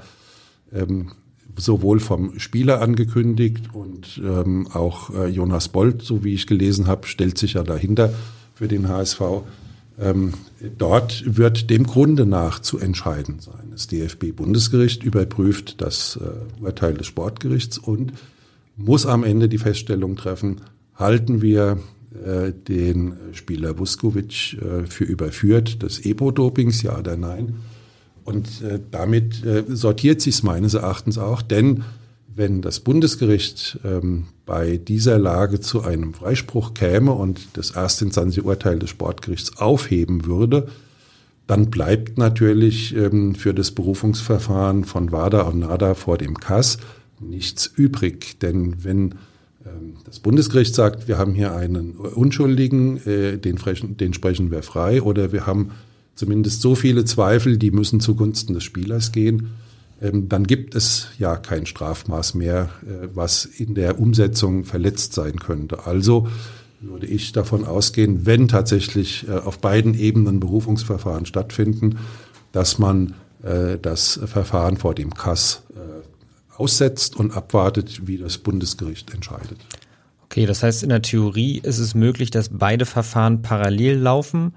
[0.74, 1.14] ähm,
[1.56, 4.22] sowohl vom Spieler angekündigt und
[4.74, 8.14] auch äh, Jonas Bolt, so wie ich gelesen habe, stellt sich ja dahinter
[8.54, 9.22] für den HSV.
[10.00, 10.34] Ähm,
[10.78, 13.70] dort wird dem Grunde nach zu entscheiden sein.
[13.72, 18.14] Das DFB-Bundesgericht überprüft das äh, Urteil des Sportgerichts und
[18.76, 20.62] muss am Ende die Feststellung treffen,
[20.96, 21.78] halten wir
[22.26, 27.56] äh, den Spieler Vuskovic äh, für überführt des Epo-Dopings, ja oder nein.
[28.24, 31.84] Und äh, damit sortiert sich es meines Erachtens auch, denn
[32.36, 38.90] wenn das Bundesgericht ähm, bei dieser Lage zu einem Freispruch käme und das Erstinstanzurteil des
[38.90, 40.68] Sportgerichts aufheben würde,
[41.48, 46.78] dann bleibt natürlich ähm, für das Berufungsverfahren von WADA und NADA vor dem KAS
[47.20, 48.40] nichts übrig.
[48.40, 49.16] Denn wenn
[49.66, 53.60] ähm, das Bundesgericht sagt, wir haben hier einen Unschuldigen, äh, den,
[54.00, 55.72] den sprechen wir frei, oder wir haben
[56.16, 59.50] zumindest so viele Zweifel, die müssen zugunsten des Spielers gehen,
[60.12, 65.86] dann gibt es ja kein Strafmaß mehr, äh, was in der Umsetzung verletzt sein könnte.
[65.86, 66.28] Also
[66.82, 72.00] würde ich davon ausgehen, wenn tatsächlich äh, auf beiden Ebenen Berufungsverfahren stattfinden,
[72.52, 73.14] dass man
[73.44, 75.64] äh, das Verfahren vor dem KAS
[76.56, 79.58] aussetzt und abwartet, wie das Bundesgericht entscheidet.
[80.26, 84.54] Okay, das heißt, in der Theorie ist es möglich, dass beide Verfahren parallel laufen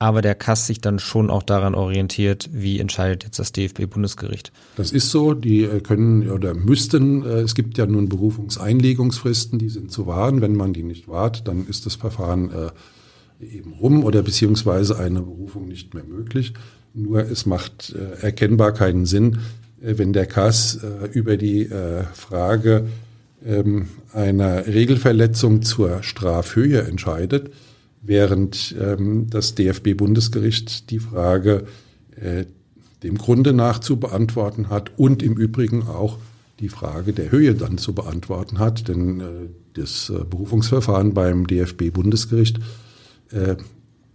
[0.00, 4.50] aber der Kass sich dann schon auch daran orientiert, wie entscheidet jetzt das DFB-Bundesgericht.
[4.76, 9.68] Das ist so, die äh, können oder müssten, äh, es gibt ja nun Berufungseinlegungsfristen, die
[9.68, 10.40] sind zu wahren.
[10.40, 15.20] Wenn man die nicht wahrt, dann ist das Verfahren äh, eben rum oder beziehungsweise eine
[15.20, 16.54] Berufung nicht mehr möglich.
[16.94, 19.38] Nur es macht erkennbar keinen Sinn,
[19.78, 20.80] wenn der Kass
[21.12, 21.70] über die
[22.12, 22.88] Frage
[23.46, 27.50] ähm, einer Regelverletzung zur Strafhöhe entscheidet
[28.02, 31.66] während ähm, das DFB-Bundesgericht die Frage
[32.16, 32.44] äh,
[33.02, 36.18] dem Grunde nach zu beantworten hat und im Übrigen auch
[36.60, 39.24] die Frage der Höhe dann zu beantworten hat, denn äh,
[39.74, 42.60] das äh, Berufungsverfahren beim DFB-Bundesgericht
[43.30, 43.56] äh,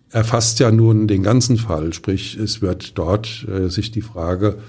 [0.09, 4.59] erfasst ja nun den ganzen Fall, sprich es wird dort äh, sich die Frage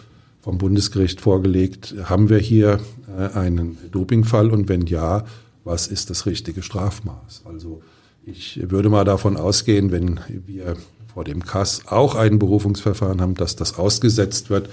[0.41, 2.81] vom Bundesgericht vorgelegt, haben wir hier
[3.19, 4.51] äh, einen Dopingfall?
[4.51, 5.25] Und wenn ja,
[5.65, 7.43] was ist das richtige Strafmaß?
[7.45, 7.83] Also
[8.27, 10.77] ich würde mal davon ausgehen, wenn wir
[11.15, 14.69] vor dem Kass auch ein Berufungsverfahren haben, dass das ausgesetzt wird,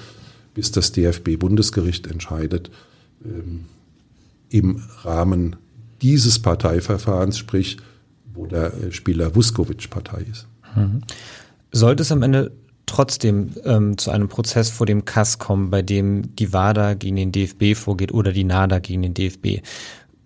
[0.53, 2.71] bis das DFB-Bundesgericht entscheidet
[3.23, 3.65] ähm,
[4.49, 5.55] im Rahmen
[6.01, 7.77] dieses Parteiverfahrens, sprich
[8.33, 10.47] wo der äh, Spieler Vuskovic Partei ist.
[10.75, 11.01] Mhm.
[11.71, 12.51] Sollte es am Ende
[12.85, 17.31] trotzdem ähm, zu einem Prozess vor dem Kass kommen, bei dem die WADA gegen den
[17.31, 19.61] DFB vorgeht oder die NADA gegen den DFB,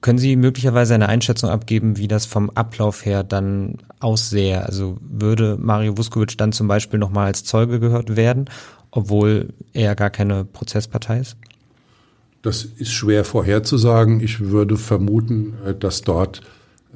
[0.01, 4.63] können Sie möglicherweise eine Einschätzung abgeben, wie das vom Ablauf her dann aussähe?
[4.65, 8.45] Also würde Mario Vuskovic dann zum Beispiel nochmal als Zeuge gehört werden,
[8.91, 11.38] obwohl er gar keine Prozesspartei ist?
[12.43, 14.21] Das ist schwer vorherzusagen.
[14.21, 16.41] Ich würde vermuten, äh, dass dort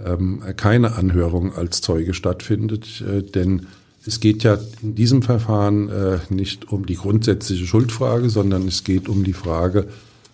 [0.05, 3.67] ähm, keine Anhörung als Zeuge stattfindet, äh, denn
[4.05, 9.07] es geht ja in diesem Verfahren äh, nicht um die grundsätzliche Schuldfrage, sondern es geht
[9.07, 9.87] um die Frage,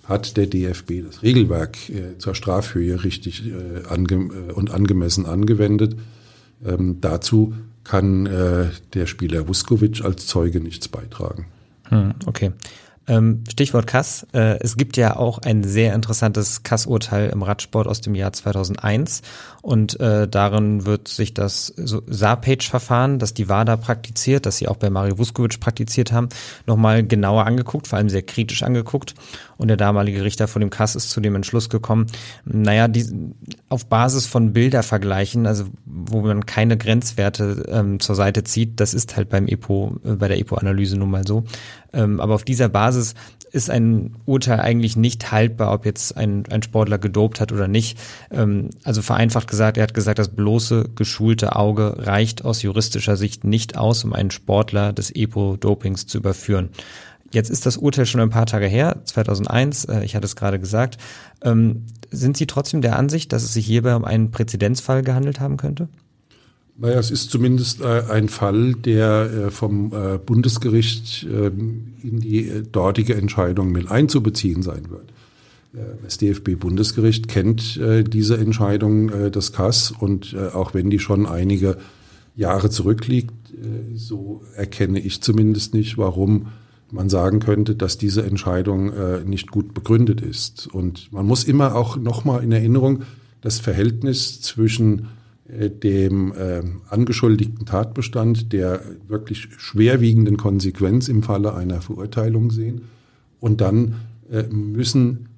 [0.07, 5.95] hat der DFB das Regelwerk äh, zur Strafhöhe richtig äh, ange äh, und angemessen angewendet.
[6.65, 11.47] Ähm, dazu kann äh, der Spieler Vuskovic als Zeuge nichts beitragen.
[11.89, 12.51] Hm, okay.
[13.09, 14.27] Ähm, Stichwort Kass.
[14.33, 19.21] Äh, es gibt ja auch ein sehr interessantes Kass-Urteil im Radsport aus dem Jahr 2001
[19.61, 24.75] und äh, darin wird sich das so Saarpage-Verfahren, das die WADA praktiziert, das sie auch
[24.75, 26.27] bei Mario Vuskovic praktiziert haben,
[26.65, 29.15] nochmal genauer angeguckt, vor allem sehr kritisch angeguckt.
[29.57, 32.07] Und der damalige Richter von dem Kass ist zu dem Entschluss gekommen,
[32.45, 33.05] naja, die,
[33.69, 39.17] auf Basis von Bildervergleichen, also wo man keine Grenzwerte ähm, zur Seite zieht, das ist
[39.17, 41.43] halt beim EPO, äh, bei der EPO-Analyse nun mal so.
[41.93, 43.15] Ähm, aber auf dieser Basis
[43.51, 47.97] ist ein Urteil eigentlich nicht haltbar, ob jetzt ein, ein Sportler gedopt hat oder nicht.
[48.31, 53.43] Ähm, also vereinfacht gesagt, er hat gesagt, das bloße geschulte Auge reicht aus juristischer Sicht
[53.43, 56.69] nicht aus, um einen Sportler des EPO-Dopings zu überführen.
[57.31, 60.59] Jetzt ist das Urteil schon ein paar Tage her, 2001, äh, ich hatte es gerade
[60.59, 60.97] gesagt.
[61.41, 65.57] Ähm, sind Sie trotzdem der Ansicht, dass es sich hierbei um einen Präzedenzfall gehandelt haben
[65.57, 65.89] könnte?
[66.79, 72.47] Naja, es ist zumindest äh, ein Fall, der äh, vom äh, Bundesgericht ähm, in die
[72.47, 75.09] äh, dortige Entscheidung mit einzubeziehen sein wird.
[75.73, 81.77] Äh, das DFB-Bundesgericht kennt äh, diese Entscheidung des KAS und auch wenn die schon einige
[82.35, 83.33] Jahre zurückliegt,
[83.95, 86.49] so erkenne ich zumindest nicht, warum
[86.91, 88.91] man sagen könnte, dass diese Entscheidung
[89.25, 90.67] nicht gut begründet ist.
[90.67, 93.03] Und man muss immer auch nochmal in Erinnerung
[93.41, 95.07] das Verhältnis zwischen
[95.47, 102.81] äh, dem äh, angeschuldigten Tatbestand der wirklich schwerwiegenden Konsequenz im Falle einer Verurteilung sehen.
[103.39, 103.95] Und dann
[104.29, 105.29] äh, müssen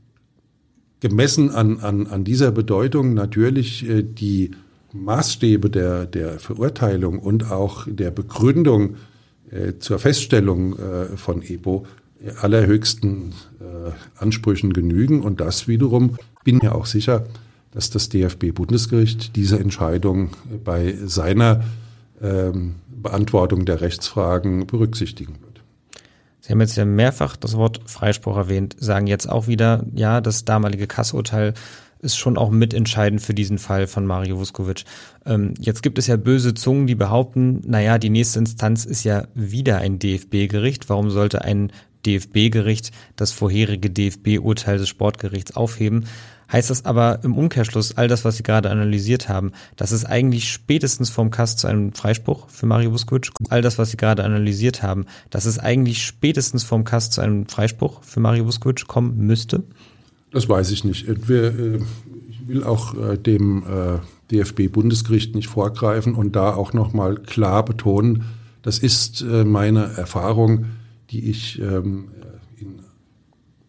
[0.99, 4.51] gemessen an, an, an dieser Bedeutung natürlich äh, die
[4.93, 8.97] Maßstäbe der, der Verurteilung und auch der Begründung äh,
[9.79, 11.85] zur Feststellung äh, von EPO
[12.41, 15.21] allerhöchsten äh, Ansprüchen genügen.
[15.21, 17.25] Und das wiederum bin mir auch sicher,
[17.71, 20.31] dass das DFB-Bundesgericht diese Entscheidung
[20.63, 21.63] bei seiner
[22.21, 25.61] ähm, Beantwortung der Rechtsfragen berücksichtigen wird.
[26.41, 30.45] Sie haben jetzt ja mehrfach das Wort Freispruch erwähnt, sagen jetzt auch wieder, ja, das
[30.45, 31.53] damalige Kassurteil
[32.01, 34.85] ist schon auch mitentscheidend für diesen Fall von Mario Vuskovic.
[35.25, 39.27] Ähm, jetzt gibt es ja böse Zungen, die behaupten, naja, die nächste Instanz ist ja
[39.33, 40.89] wieder ein DFB-Gericht.
[40.89, 41.71] Warum sollte ein
[42.05, 46.05] DFB-Gericht das vorherige DFB-Urteil des Sportgerichts aufheben?
[46.51, 50.51] Heißt das aber im Umkehrschluss, all das, was Sie gerade analysiert haben, dass es eigentlich
[50.51, 54.81] spätestens vom Kass zu einem Freispruch für Mario Vuskovic, all das, was Sie gerade analysiert
[54.81, 59.63] haben, dass es eigentlich spätestens vom Kass zu einem Freispruch für Mario Vuskovic kommen müsste?
[60.31, 61.27] Das weiß ich nicht.
[61.27, 61.79] Wir, äh,
[62.29, 63.99] ich will auch äh, dem äh,
[64.31, 68.23] DFB-Bundesgericht nicht vorgreifen und da auch nochmal klar betonen,
[68.61, 70.65] das ist meine Erfahrung,
[71.11, 72.09] die ich ähm,
[72.57, 72.81] in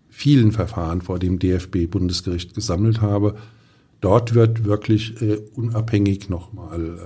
[0.09, 3.37] vielen Verfahren vor dem DFB-Bundesgericht gesammelt habe.
[4.01, 5.15] Dort wird wirklich
[5.55, 6.99] unabhängig nochmal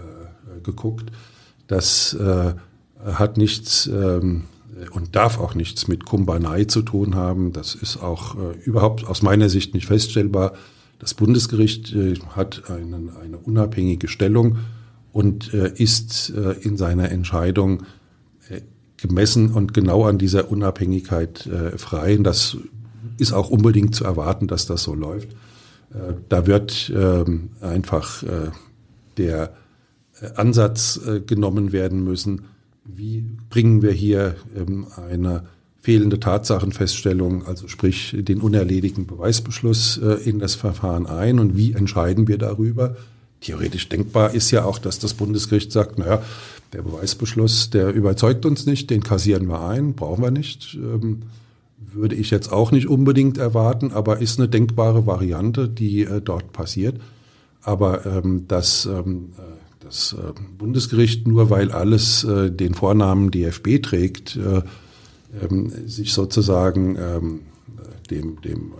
[0.62, 1.12] geguckt.
[1.66, 2.18] Das
[3.04, 4.44] hat nichts ähm,
[4.90, 7.52] und darf auch nichts mit Kumbanei zu tun haben.
[7.52, 10.54] Das ist auch äh, überhaupt aus meiner Sicht nicht feststellbar.
[10.98, 14.58] Das Bundesgericht äh, hat einen, eine unabhängige Stellung
[15.12, 17.84] und äh, ist äh, in seiner Entscheidung
[18.48, 18.60] äh,
[18.96, 22.16] gemessen und genau an dieser Unabhängigkeit äh, frei.
[22.16, 22.56] Und das
[23.18, 25.28] ist auch unbedingt zu erwarten, dass das so läuft.
[26.28, 28.24] da wird ähm, einfach
[29.16, 29.52] der
[30.34, 32.46] Ansatz genommen werden müssen,
[32.84, 35.44] wie bringen wir hier ähm, eine
[35.80, 42.26] fehlende Tatsachenfeststellung, also sprich den unerledigten Beweisbeschluss äh, in das Verfahren ein und wie entscheiden
[42.26, 42.96] wir darüber?
[43.40, 46.22] Theoretisch denkbar ist ja auch, dass das Bundesgericht sagt, naja,
[46.72, 50.74] der Beweisbeschluss, der überzeugt uns nicht, den kassieren wir ein, brauchen wir nicht.
[50.74, 51.22] Ähm,
[51.92, 56.52] würde ich jetzt auch nicht unbedingt erwarten, aber ist eine denkbare Variante, die äh, dort
[56.52, 57.00] passiert.
[57.62, 59.32] Aber ähm, das ähm,
[59.84, 64.62] das äh, Bundesgericht, nur weil alles äh, den Vornamen DFB trägt, äh,
[65.42, 67.40] ähm, sich sozusagen ähm,
[68.10, 68.72] dem, dem,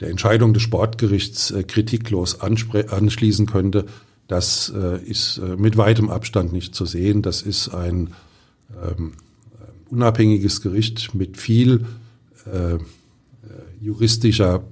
[0.00, 3.84] der Entscheidung des Sportgerichts kritiklos anschließen könnte,
[4.28, 4.72] das
[5.04, 7.22] ist mit weitem Abstand nicht zu sehen.
[7.22, 8.10] Das ist ein
[8.82, 9.12] ähm,
[9.90, 11.84] unabhängiges Gericht mit viel
[13.80, 14.62] juristischer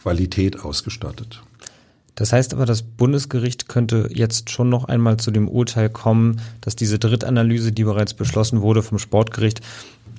[0.00, 1.42] Qualität ausgestattet.
[2.14, 6.76] Das heißt aber, das Bundesgericht könnte jetzt schon noch einmal zu dem Urteil kommen, dass
[6.76, 9.62] diese Drittanalyse, die bereits beschlossen wurde vom Sportgericht,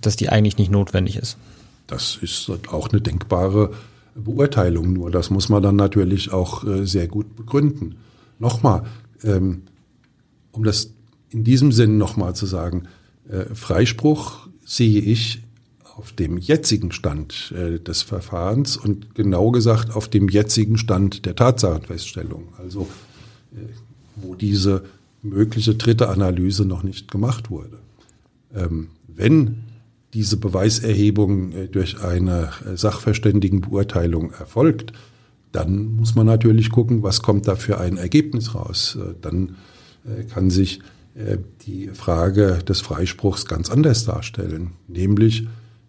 [0.02, 1.38] dass die eigentlich nicht notwendig ist.
[1.86, 3.72] Das ist auch eine denkbare
[4.16, 7.96] Beurteilung, nur das muss man dann natürlich auch äh, sehr gut begründen.
[8.40, 8.84] Nochmal,
[9.24, 9.64] ähm,
[10.52, 10.92] um das
[11.30, 12.88] in diesem Sinn nochmal zu sagen,
[13.30, 15.43] äh, Freispruch sehe ich
[15.96, 21.36] auf dem jetzigen Stand äh, des Verfahrens und genau gesagt auf dem jetzigen Stand der
[21.36, 22.88] Tatsachenfeststellung, also
[23.54, 23.58] äh,
[24.16, 24.84] wo diese
[25.22, 27.80] mögliche dritte Analyse noch nicht gemacht wurde.
[28.56, 29.64] Ähm, wenn
[30.14, 34.94] diese Beweiserhebung äh, durch eine äh, Sachverständigenbeurteilung erfolgt,
[35.52, 38.98] dann muss man natürlich gucken, was kommt da für ein Ergebnis raus.
[39.00, 39.56] Äh, dann
[40.06, 40.82] äh, kann sich
[41.68, 45.48] die Frage des Freispruchs ganz anders darstellen, nämlich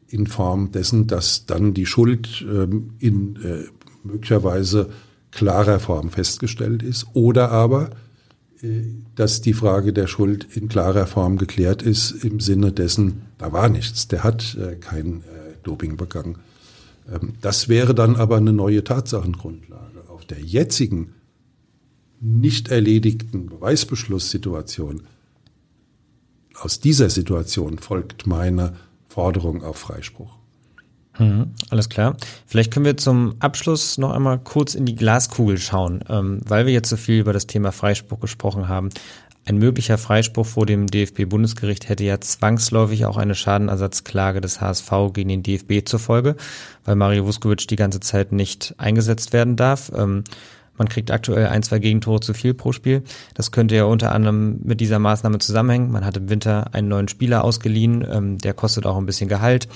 [0.08, 3.64] in Form dessen, dass dann die Schuld ähm, in äh,
[4.02, 4.90] möglicherweise
[5.30, 7.90] klarer Form festgestellt ist oder aber,
[8.62, 8.82] äh,
[9.14, 13.68] dass die Frage der Schuld in klarer Form geklärt ist im Sinne dessen, da war
[13.68, 16.38] nichts, der hat äh, kein äh, Doping begangen.
[17.12, 20.08] Ähm, das wäre dann aber eine neue Tatsachengrundlage.
[20.08, 21.14] Auf der jetzigen
[22.20, 25.02] nicht erledigten Beweisbeschlusssituation,
[26.54, 28.74] aus dieser Situation folgt meine
[29.14, 30.34] Forderung auf Freispruch.
[31.20, 32.16] Mhm, alles klar.
[32.46, 36.72] Vielleicht können wir zum Abschluss noch einmal kurz in die Glaskugel schauen, ähm, weil wir
[36.72, 38.88] jetzt so viel über das Thema Freispruch gesprochen haben.
[39.46, 45.28] Ein möglicher Freispruch vor dem DFB-Bundesgericht hätte ja zwangsläufig auch eine Schadenersatzklage des HSV gegen
[45.28, 46.34] den DFB zur Folge,
[46.84, 49.92] weil Mario Vuskovic die ganze Zeit nicht eingesetzt werden darf.
[49.94, 50.24] Ähm,
[50.76, 53.02] man kriegt aktuell ein, zwei Gegentore zu viel pro Spiel.
[53.34, 55.90] Das könnte ja unter anderem mit dieser Maßnahme zusammenhängen.
[55.90, 59.68] Man hat im Winter einen neuen Spieler ausgeliehen, ähm, der kostet auch ein bisschen Gehalt.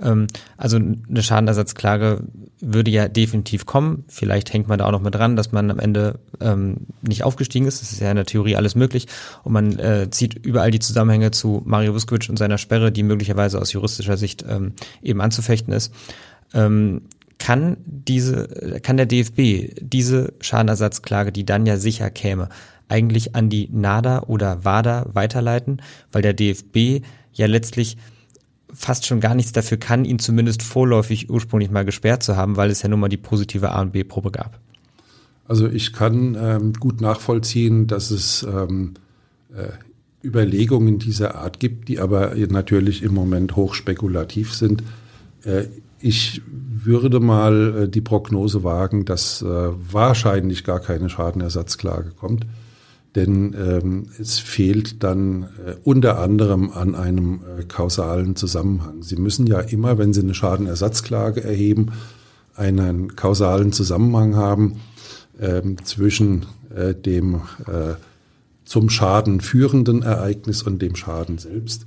[0.00, 0.26] Ähm,
[0.56, 2.22] also eine Schadenersatzklage
[2.60, 4.04] würde ja definitiv kommen.
[4.08, 7.66] Vielleicht hängt man da auch noch mit dran, dass man am Ende ähm, nicht aufgestiegen
[7.66, 7.82] ist.
[7.82, 9.06] Das ist ja in der Theorie alles möglich.
[9.42, 13.60] Und man äh, zieht überall die Zusammenhänge zu Mario Vuskovic und seiner Sperre, die möglicherweise
[13.60, 15.92] aus juristischer Sicht ähm, eben anzufechten ist.
[16.52, 17.02] Ähm,
[17.38, 22.48] Kann diese, kann der DFB diese Schadenersatzklage, die dann ja sicher käme,
[22.88, 25.82] eigentlich an die NADA oder WADA weiterleiten?
[26.12, 27.96] Weil der DFB ja letztlich
[28.72, 32.70] fast schon gar nichts dafür kann, ihn zumindest vorläufig ursprünglich mal gesperrt zu haben, weil
[32.70, 34.60] es ja nun mal die positive A und B-Probe gab.
[35.46, 38.94] Also ich kann ähm, gut nachvollziehen, dass es ähm,
[39.54, 39.68] äh,
[40.26, 44.82] Überlegungen dieser Art gibt, die aber natürlich im Moment hochspekulativ sind.
[45.44, 45.64] Äh,
[46.04, 52.46] ich würde mal äh, die Prognose wagen, dass äh, wahrscheinlich gar keine Schadenersatzklage kommt.
[53.14, 59.02] Denn ähm, es fehlt dann äh, unter anderem an einem äh, kausalen Zusammenhang.
[59.02, 61.92] Sie müssen ja immer, wenn Sie eine Schadenersatzklage erheben,
[62.54, 64.80] einen kausalen Zusammenhang haben
[65.40, 66.44] ähm, zwischen
[66.74, 67.36] äh, dem
[67.66, 67.94] äh,
[68.64, 71.86] zum Schaden führenden Ereignis und dem Schaden selbst.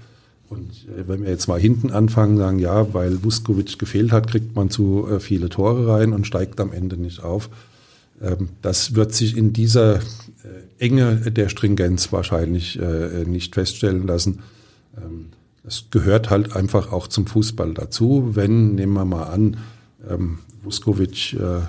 [0.49, 4.55] Und äh, wenn wir jetzt mal hinten anfangen, sagen, ja, weil Vuskovic gefehlt hat, kriegt
[4.55, 7.49] man zu äh, viele Tore rein und steigt am Ende nicht auf.
[8.21, 10.01] Ähm, das wird sich in dieser äh,
[10.79, 12.79] Enge der Stringenz wahrscheinlich
[13.25, 14.39] nicht feststellen lassen.
[14.95, 15.27] Ähm,
[15.63, 18.35] das gehört halt einfach auch zum Fußball dazu.
[18.35, 19.57] Wenn, nehmen wir mal an,
[20.09, 21.61] ähm, Vuskovic äh,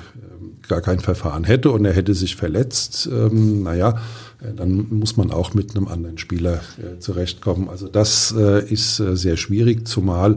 [0.69, 4.01] gar kein Verfahren hätte und er hätte sich verletzt, ähm, naja,
[4.41, 7.69] äh, dann muss man auch mit einem anderen Spieler äh, zurechtkommen.
[7.69, 10.37] Also das äh, ist äh, sehr schwierig, zumal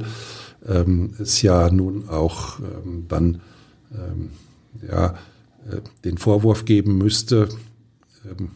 [0.68, 3.42] ähm, es ja nun auch ähm, dann
[3.94, 4.30] ähm,
[4.88, 5.16] ja,
[5.70, 7.50] äh, den Vorwurf geben müsste,
[8.26, 8.52] ähm,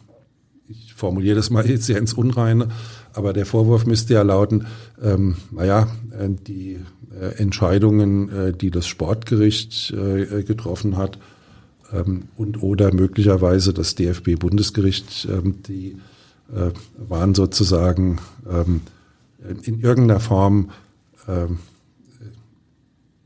[0.68, 2.68] ich formuliere das mal jetzt sehr ins Unreine,
[3.12, 4.66] aber der Vorwurf müsste ja lauten,
[5.02, 5.88] ähm, naja,
[6.46, 6.78] die
[7.36, 11.18] Entscheidungen, äh, die das Sportgericht äh, getroffen hat,
[11.92, 15.96] ähm, und oder möglicherweise das DFB-Bundesgericht, ähm, die
[16.54, 18.82] äh, waren sozusagen ähm,
[19.62, 20.70] in irgendeiner Form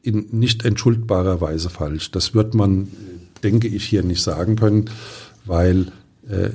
[0.03, 2.11] in nicht entschuldbarer Weise falsch.
[2.13, 2.89] Das wird man,
[3.43, 4.89] denke ich, hier nicht sagen können,
[5.45, 5.93] weil
[6.29, 6.49] äh,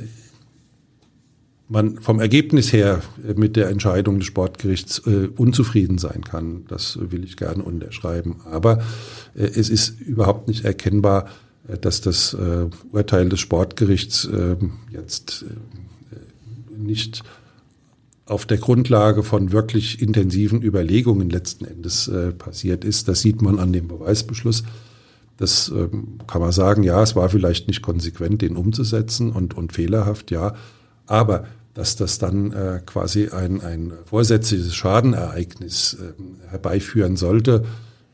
[1.68, 3.01] man vom Ergebnis her
[3.36, 6.66] mit der Entscheidung des Sportgerichts äh, unzufrieden sein kann.
[6.68, 8.41] Das will ich gerne unterschreiben.
[8.45, 8.80] Aber
[9.34, 11.28] äh, es ist überhaupt nicht erkennbar,
[11.68, 14.57] äh, dass das äh, Urteil des Sportgerichts äh,
[14.91, 17.24] jetzt äh, nicht
[18.28, 23.07] auf der Grundlage von wirklich intensiven Überlegungen letzten Endes äh, passiert ist.
[23.07, 24.63] Das sieht man an dem Beweisbeschluss.
[25.38, 29.74] Das ähm, kann man sagen, ja, es war vielleicht nicht konsequent, den umzusetzen und, und
[29.74, 30.55] fehlerhaft, ja.
[31.08, 37.66] Aber dass das dann äh, quasi ein, ein vorsätzliches Schadenereignis äh, herbeiführen sollte,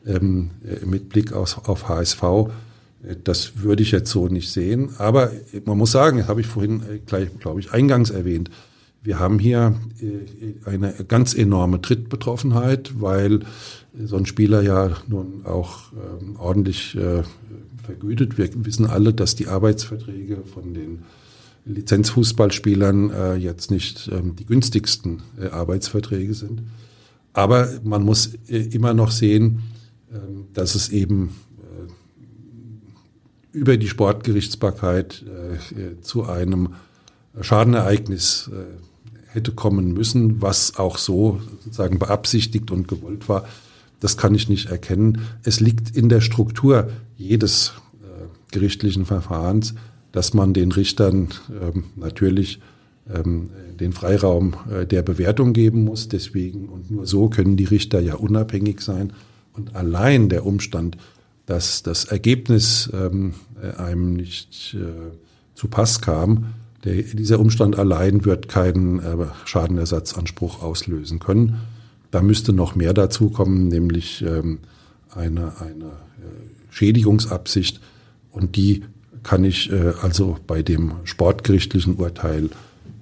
[0.04, 2.22] ähm, äh, mit Blick auf, auf HSV,
[3.24, 4.90] das würde ich jetzt so nicht sehen.
[4.98, 5.32] Aber
[5.64, 8.50] man muss sagen, das habe ich vorhin äh, gleich, glaube ich, eingangs erwähnt,
[9.04, 13.40] wir haben hier äh, eine ganz enorme Trittbetroffenheit, weil
[13.98, 17.24] so ein Spieler ja nun auch ähm, ordentlich äh,
[17.84, 18.38] vergütet.
[18.38, 21.00] Wir wissen alle, dass die Arbeitsverträge von den
[21.64, 26.62] Lizenzfußballspielern jetzt nicht ähm, die günstigsten Arbeitsverträge sind.
[27.32, 29.62] Aber man muss immer noch sehen,
[30.12, 31.30] ähm, dass es eben
[33.52, 36.70] über die Sportgerichtsbarkeit äh, zu einem
[37.40, 38.64] Schadenereignis äh,
[39.26, 43.44] hätte kommen müssen, was auch so sozusagen beabsichtigt und gewollt war.
[44.00, 45.22] Das kann ich nicht erkennen.
[45.42, 49.74] Es liegt in der Struktur jedes äh, gerichtlichen Verfahrens,
[50.12, 52.60] dass man den Richtern ähm, natürlich
[53.12, 53.50] ähm,
[53.80, 56.08] den Freiraum äh, der Bewertung geben muss.
[56.08, 59.12] Deswegen und nur so können die Richter ja unabhängig sein.
[59.54, 60.96] Und allein der Umstand,
[61.46, 63.34] dass das Ergebnis ähm,
[63.76, 65.12] einem nicht äh,
[65.54, 66.54] zu Pass kam,
[66.84, 71.58] der, dieser Umstand allein wird keinen äh, Schadenersatzanspruch auslösen können.
[72.10, 74.58] Da müsste noch mehr dazu kommen, nämlich ähm,
[75.14, 77.80] eine, eine äh, Schädigungsabsicht.
[78.30, 78.84] Und die
[79.22, 82.50] kann ich äh, also bei dem sportgerichtlichen Urteil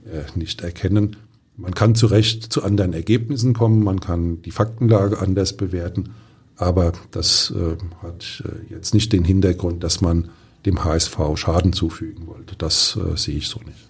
[0.05, 1.17] äh, nicht erkennen.
[1.57, 6.11] Man kann zu Recht zu anderen Ergebnissen kommen, man kann die Faktenlage anders bewerten.
[6.57, 10.31] Aber das äh, hat äh, jetzt nicht den Hintergrund, dass man
[10.67, 12.55] dem HSV Schaden zufügen wollte.
[12.57, 13.89] Das äh, sehe ich so nicht.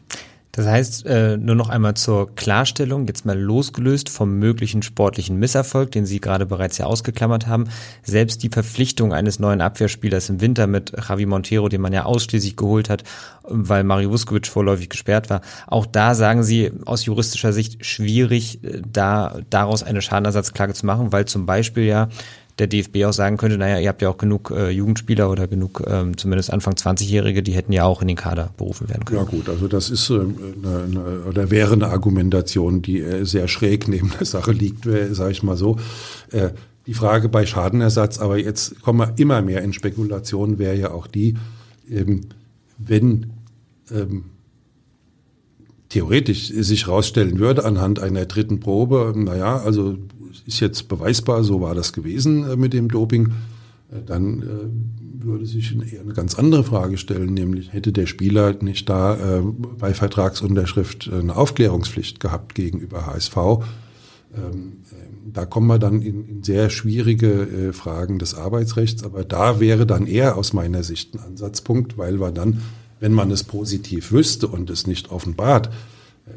[0.60, 5.90] Das heißt, äh, nur noch einmal zur Klarstellung, jetzt mal losgelöst vom möglichen sportlichen Misserfolg,
[5.90, 7.64] den Sie gerade bereits ja ausgeklammert haben,
[8.02, 12.56] selbst die Verpflichtung eines neuen Abwehrspielers im Winter mit Javi Montero, den man ja ausschließlich
[12.56, 13.04] geholt hat,
[13.42, 18.82] weil Mario Vuskovic vorläufig gesperrt war, auch da sagen Sie aus juristischer Sicht schwierig, äh,
[18.86, 22.10] da daraus eine Schadenersatzklage zu machen, weil zum Beispiel ja
[22.60, 25.82] der DFB auch sagen könnte, naja, ihr habt ja auch genug äh, Jugendspieler oder genug
[25.86, 29.20] ähm, zumindest Anfang 20-Jährige, die hätten ja auch in den Kader berufen werden können.
[29.20, 33.48] Ja gut, also das ist äh, eine, eine, oder wäre eine Argumentation, die äh, sehr
[33.48, 35.78] schräg neben der Sache liegt, sage ich mal so.
[36.30, 36.50] Äh,
[36.86, 41.06] die Frage bei Schadenersatz, aber jetzt kommen wir immer mehr in Spekulationen, wäre ja auch
[41.06, 41.36] die,
[41.90, 42.22] ähm,
[42.78, 43.32] wenn
[43.90, 44.24] ähm,
[45.88, 49.98] theoretisch sich herausstellen würde anhand einer dritten Probe, naja, also
[50.46, 53.32] ist jetzt beweisbar, so war das gewesen äh, mit dem Doping,
[53.90, 58.88] äh, dann äh, würde sich eine ganz andere Frage stellen, nämlich hätte der Spieler nicht
[58.88, 59.42] da
[59.78, 63.36] bei Vertragsunterschrift eine Aufklärungspflicht gehabt gegenüber HSV.
[63.36, 63.58] Ähm,
[64.34, 64.80] ähm,
[65.30, 70.38] da kommen wir dann in, sehr schwierige Fragen des Arbeitsrechts, aber da wäre dann eher
[70.38, 72.62] aus meiner Sicht ein Ansatzpunkt, weil wir dann
[73.00, 75.70] wenn man es positiv wüsste und es nicht offenbart,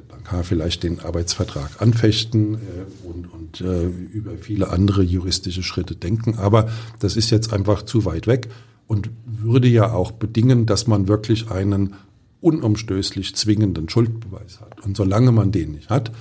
[0.09, 2.57] dann kann man vielleicht den Arbeitsvertrag anfechten äh,
[3.07, 6.35] und, und äh, über viele andere juristische Schritte denken.
[6.37, 6.69] Aber
[6.99, 8.49] das ist jetzt einfach zu weit weg
[8.87, 11.95] und würde ja auch bedingen, dass man wirklich einen
[12.41, 14.81] unumstößlich zwingenden Schuldbeweis hat.
[14.83, 16.11] Und solange man den nicht hat,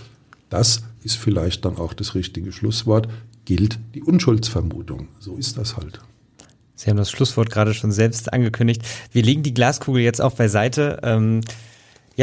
[0.50, 3.08] das ist vielleicht dann auch das richtige Schlusswort,
[3.44, 5.08] gilt die Unschuldsvermutung.
[5.18, 6.00] So ist das halt.
[6.74, 8.82] Sie haben das Schlusswort gerade schon selbst angekündigt.
[9.12, 11.00] Wir legen die Glaskugel jetzt auch beiseite.
[11.02, 11.40] Ähm,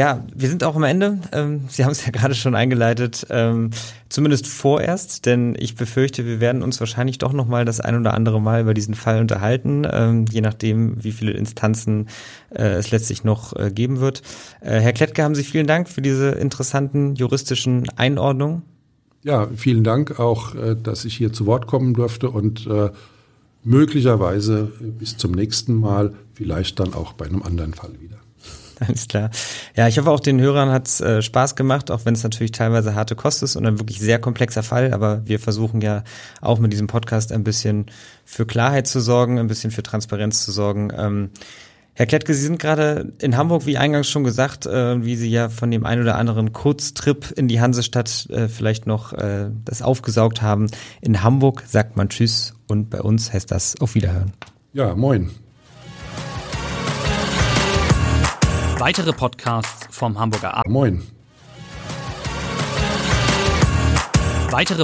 [0.00, 1.18] ja, wir sind auch am Ende.
[1.30, 3.68] Ähm, Sie haben es ja gerade schon eingeleitet, ähm,
[4.08, 8.14] zumindest vorerst, denn ich befürchte, wir werden uns wahrscheinlich doch noch mal das ein oder
[8.14, 12.08] andere Mal über diesen Fall unterhalten, ähm, je nachdem, wie viele Instanzen
[12.48, 14.22] äh, es letztlich noch äh, geben wird.
[14.62, 18.62] Äh, Herr Klettke, haben Sie vielen Dank für diese interessanten juristischen Einordnungen.
[19.22, 22.88] Ja, vielen Dank auch, äh, dass ich hier zu Wort kommen durfte und äh,
[23.64, 28.16] möglicherweise bis zum nächsten Mal, vielleicht dann auch bei einem anderen Fall wieder.
[28.86, 29.30] Alles klar.
[29.76, 32.52] Ja, ich hoffe auch den Hörern hat es äh, Spaß gemacht, auch wenn es natürlich
[32.52, 34.94] teilweise harte Kost ist und ein wirklich sehr komplexer Fall.
[34.94, 36.02] Aber wir versuchen ja
[36.40, 37.86] auch mit diesem Podcast ein bisschen
[38.24, 40.90] für Klarheit zu sorgen, ein bisschen für Transparenz zu sorgen.
[40.96, 41.30] Ähm,
[41.92, 45.50] Herr Klettke, Sie sind gerade in Hamburg, wie eingangs schon gesagt, äh, wie Sie ja
[45.50, 50.40] von dem ein oder anderen Kurztrip in die Hansestadt äh, vielleicht noch äh, das aufgesaugt
[50.40, 50.68] haben.
[51.02, 54.32] In Hamburg sagt man Tschüss und bei uns heißt das auf Wiederhören.
[54.72, 55.30] Ja, moin.
[58.80, 60.72] Weitere Podcasts vom Hamburger Abend.
[60.72, 61.06] Moin.
[64.50, 64.78] Weitere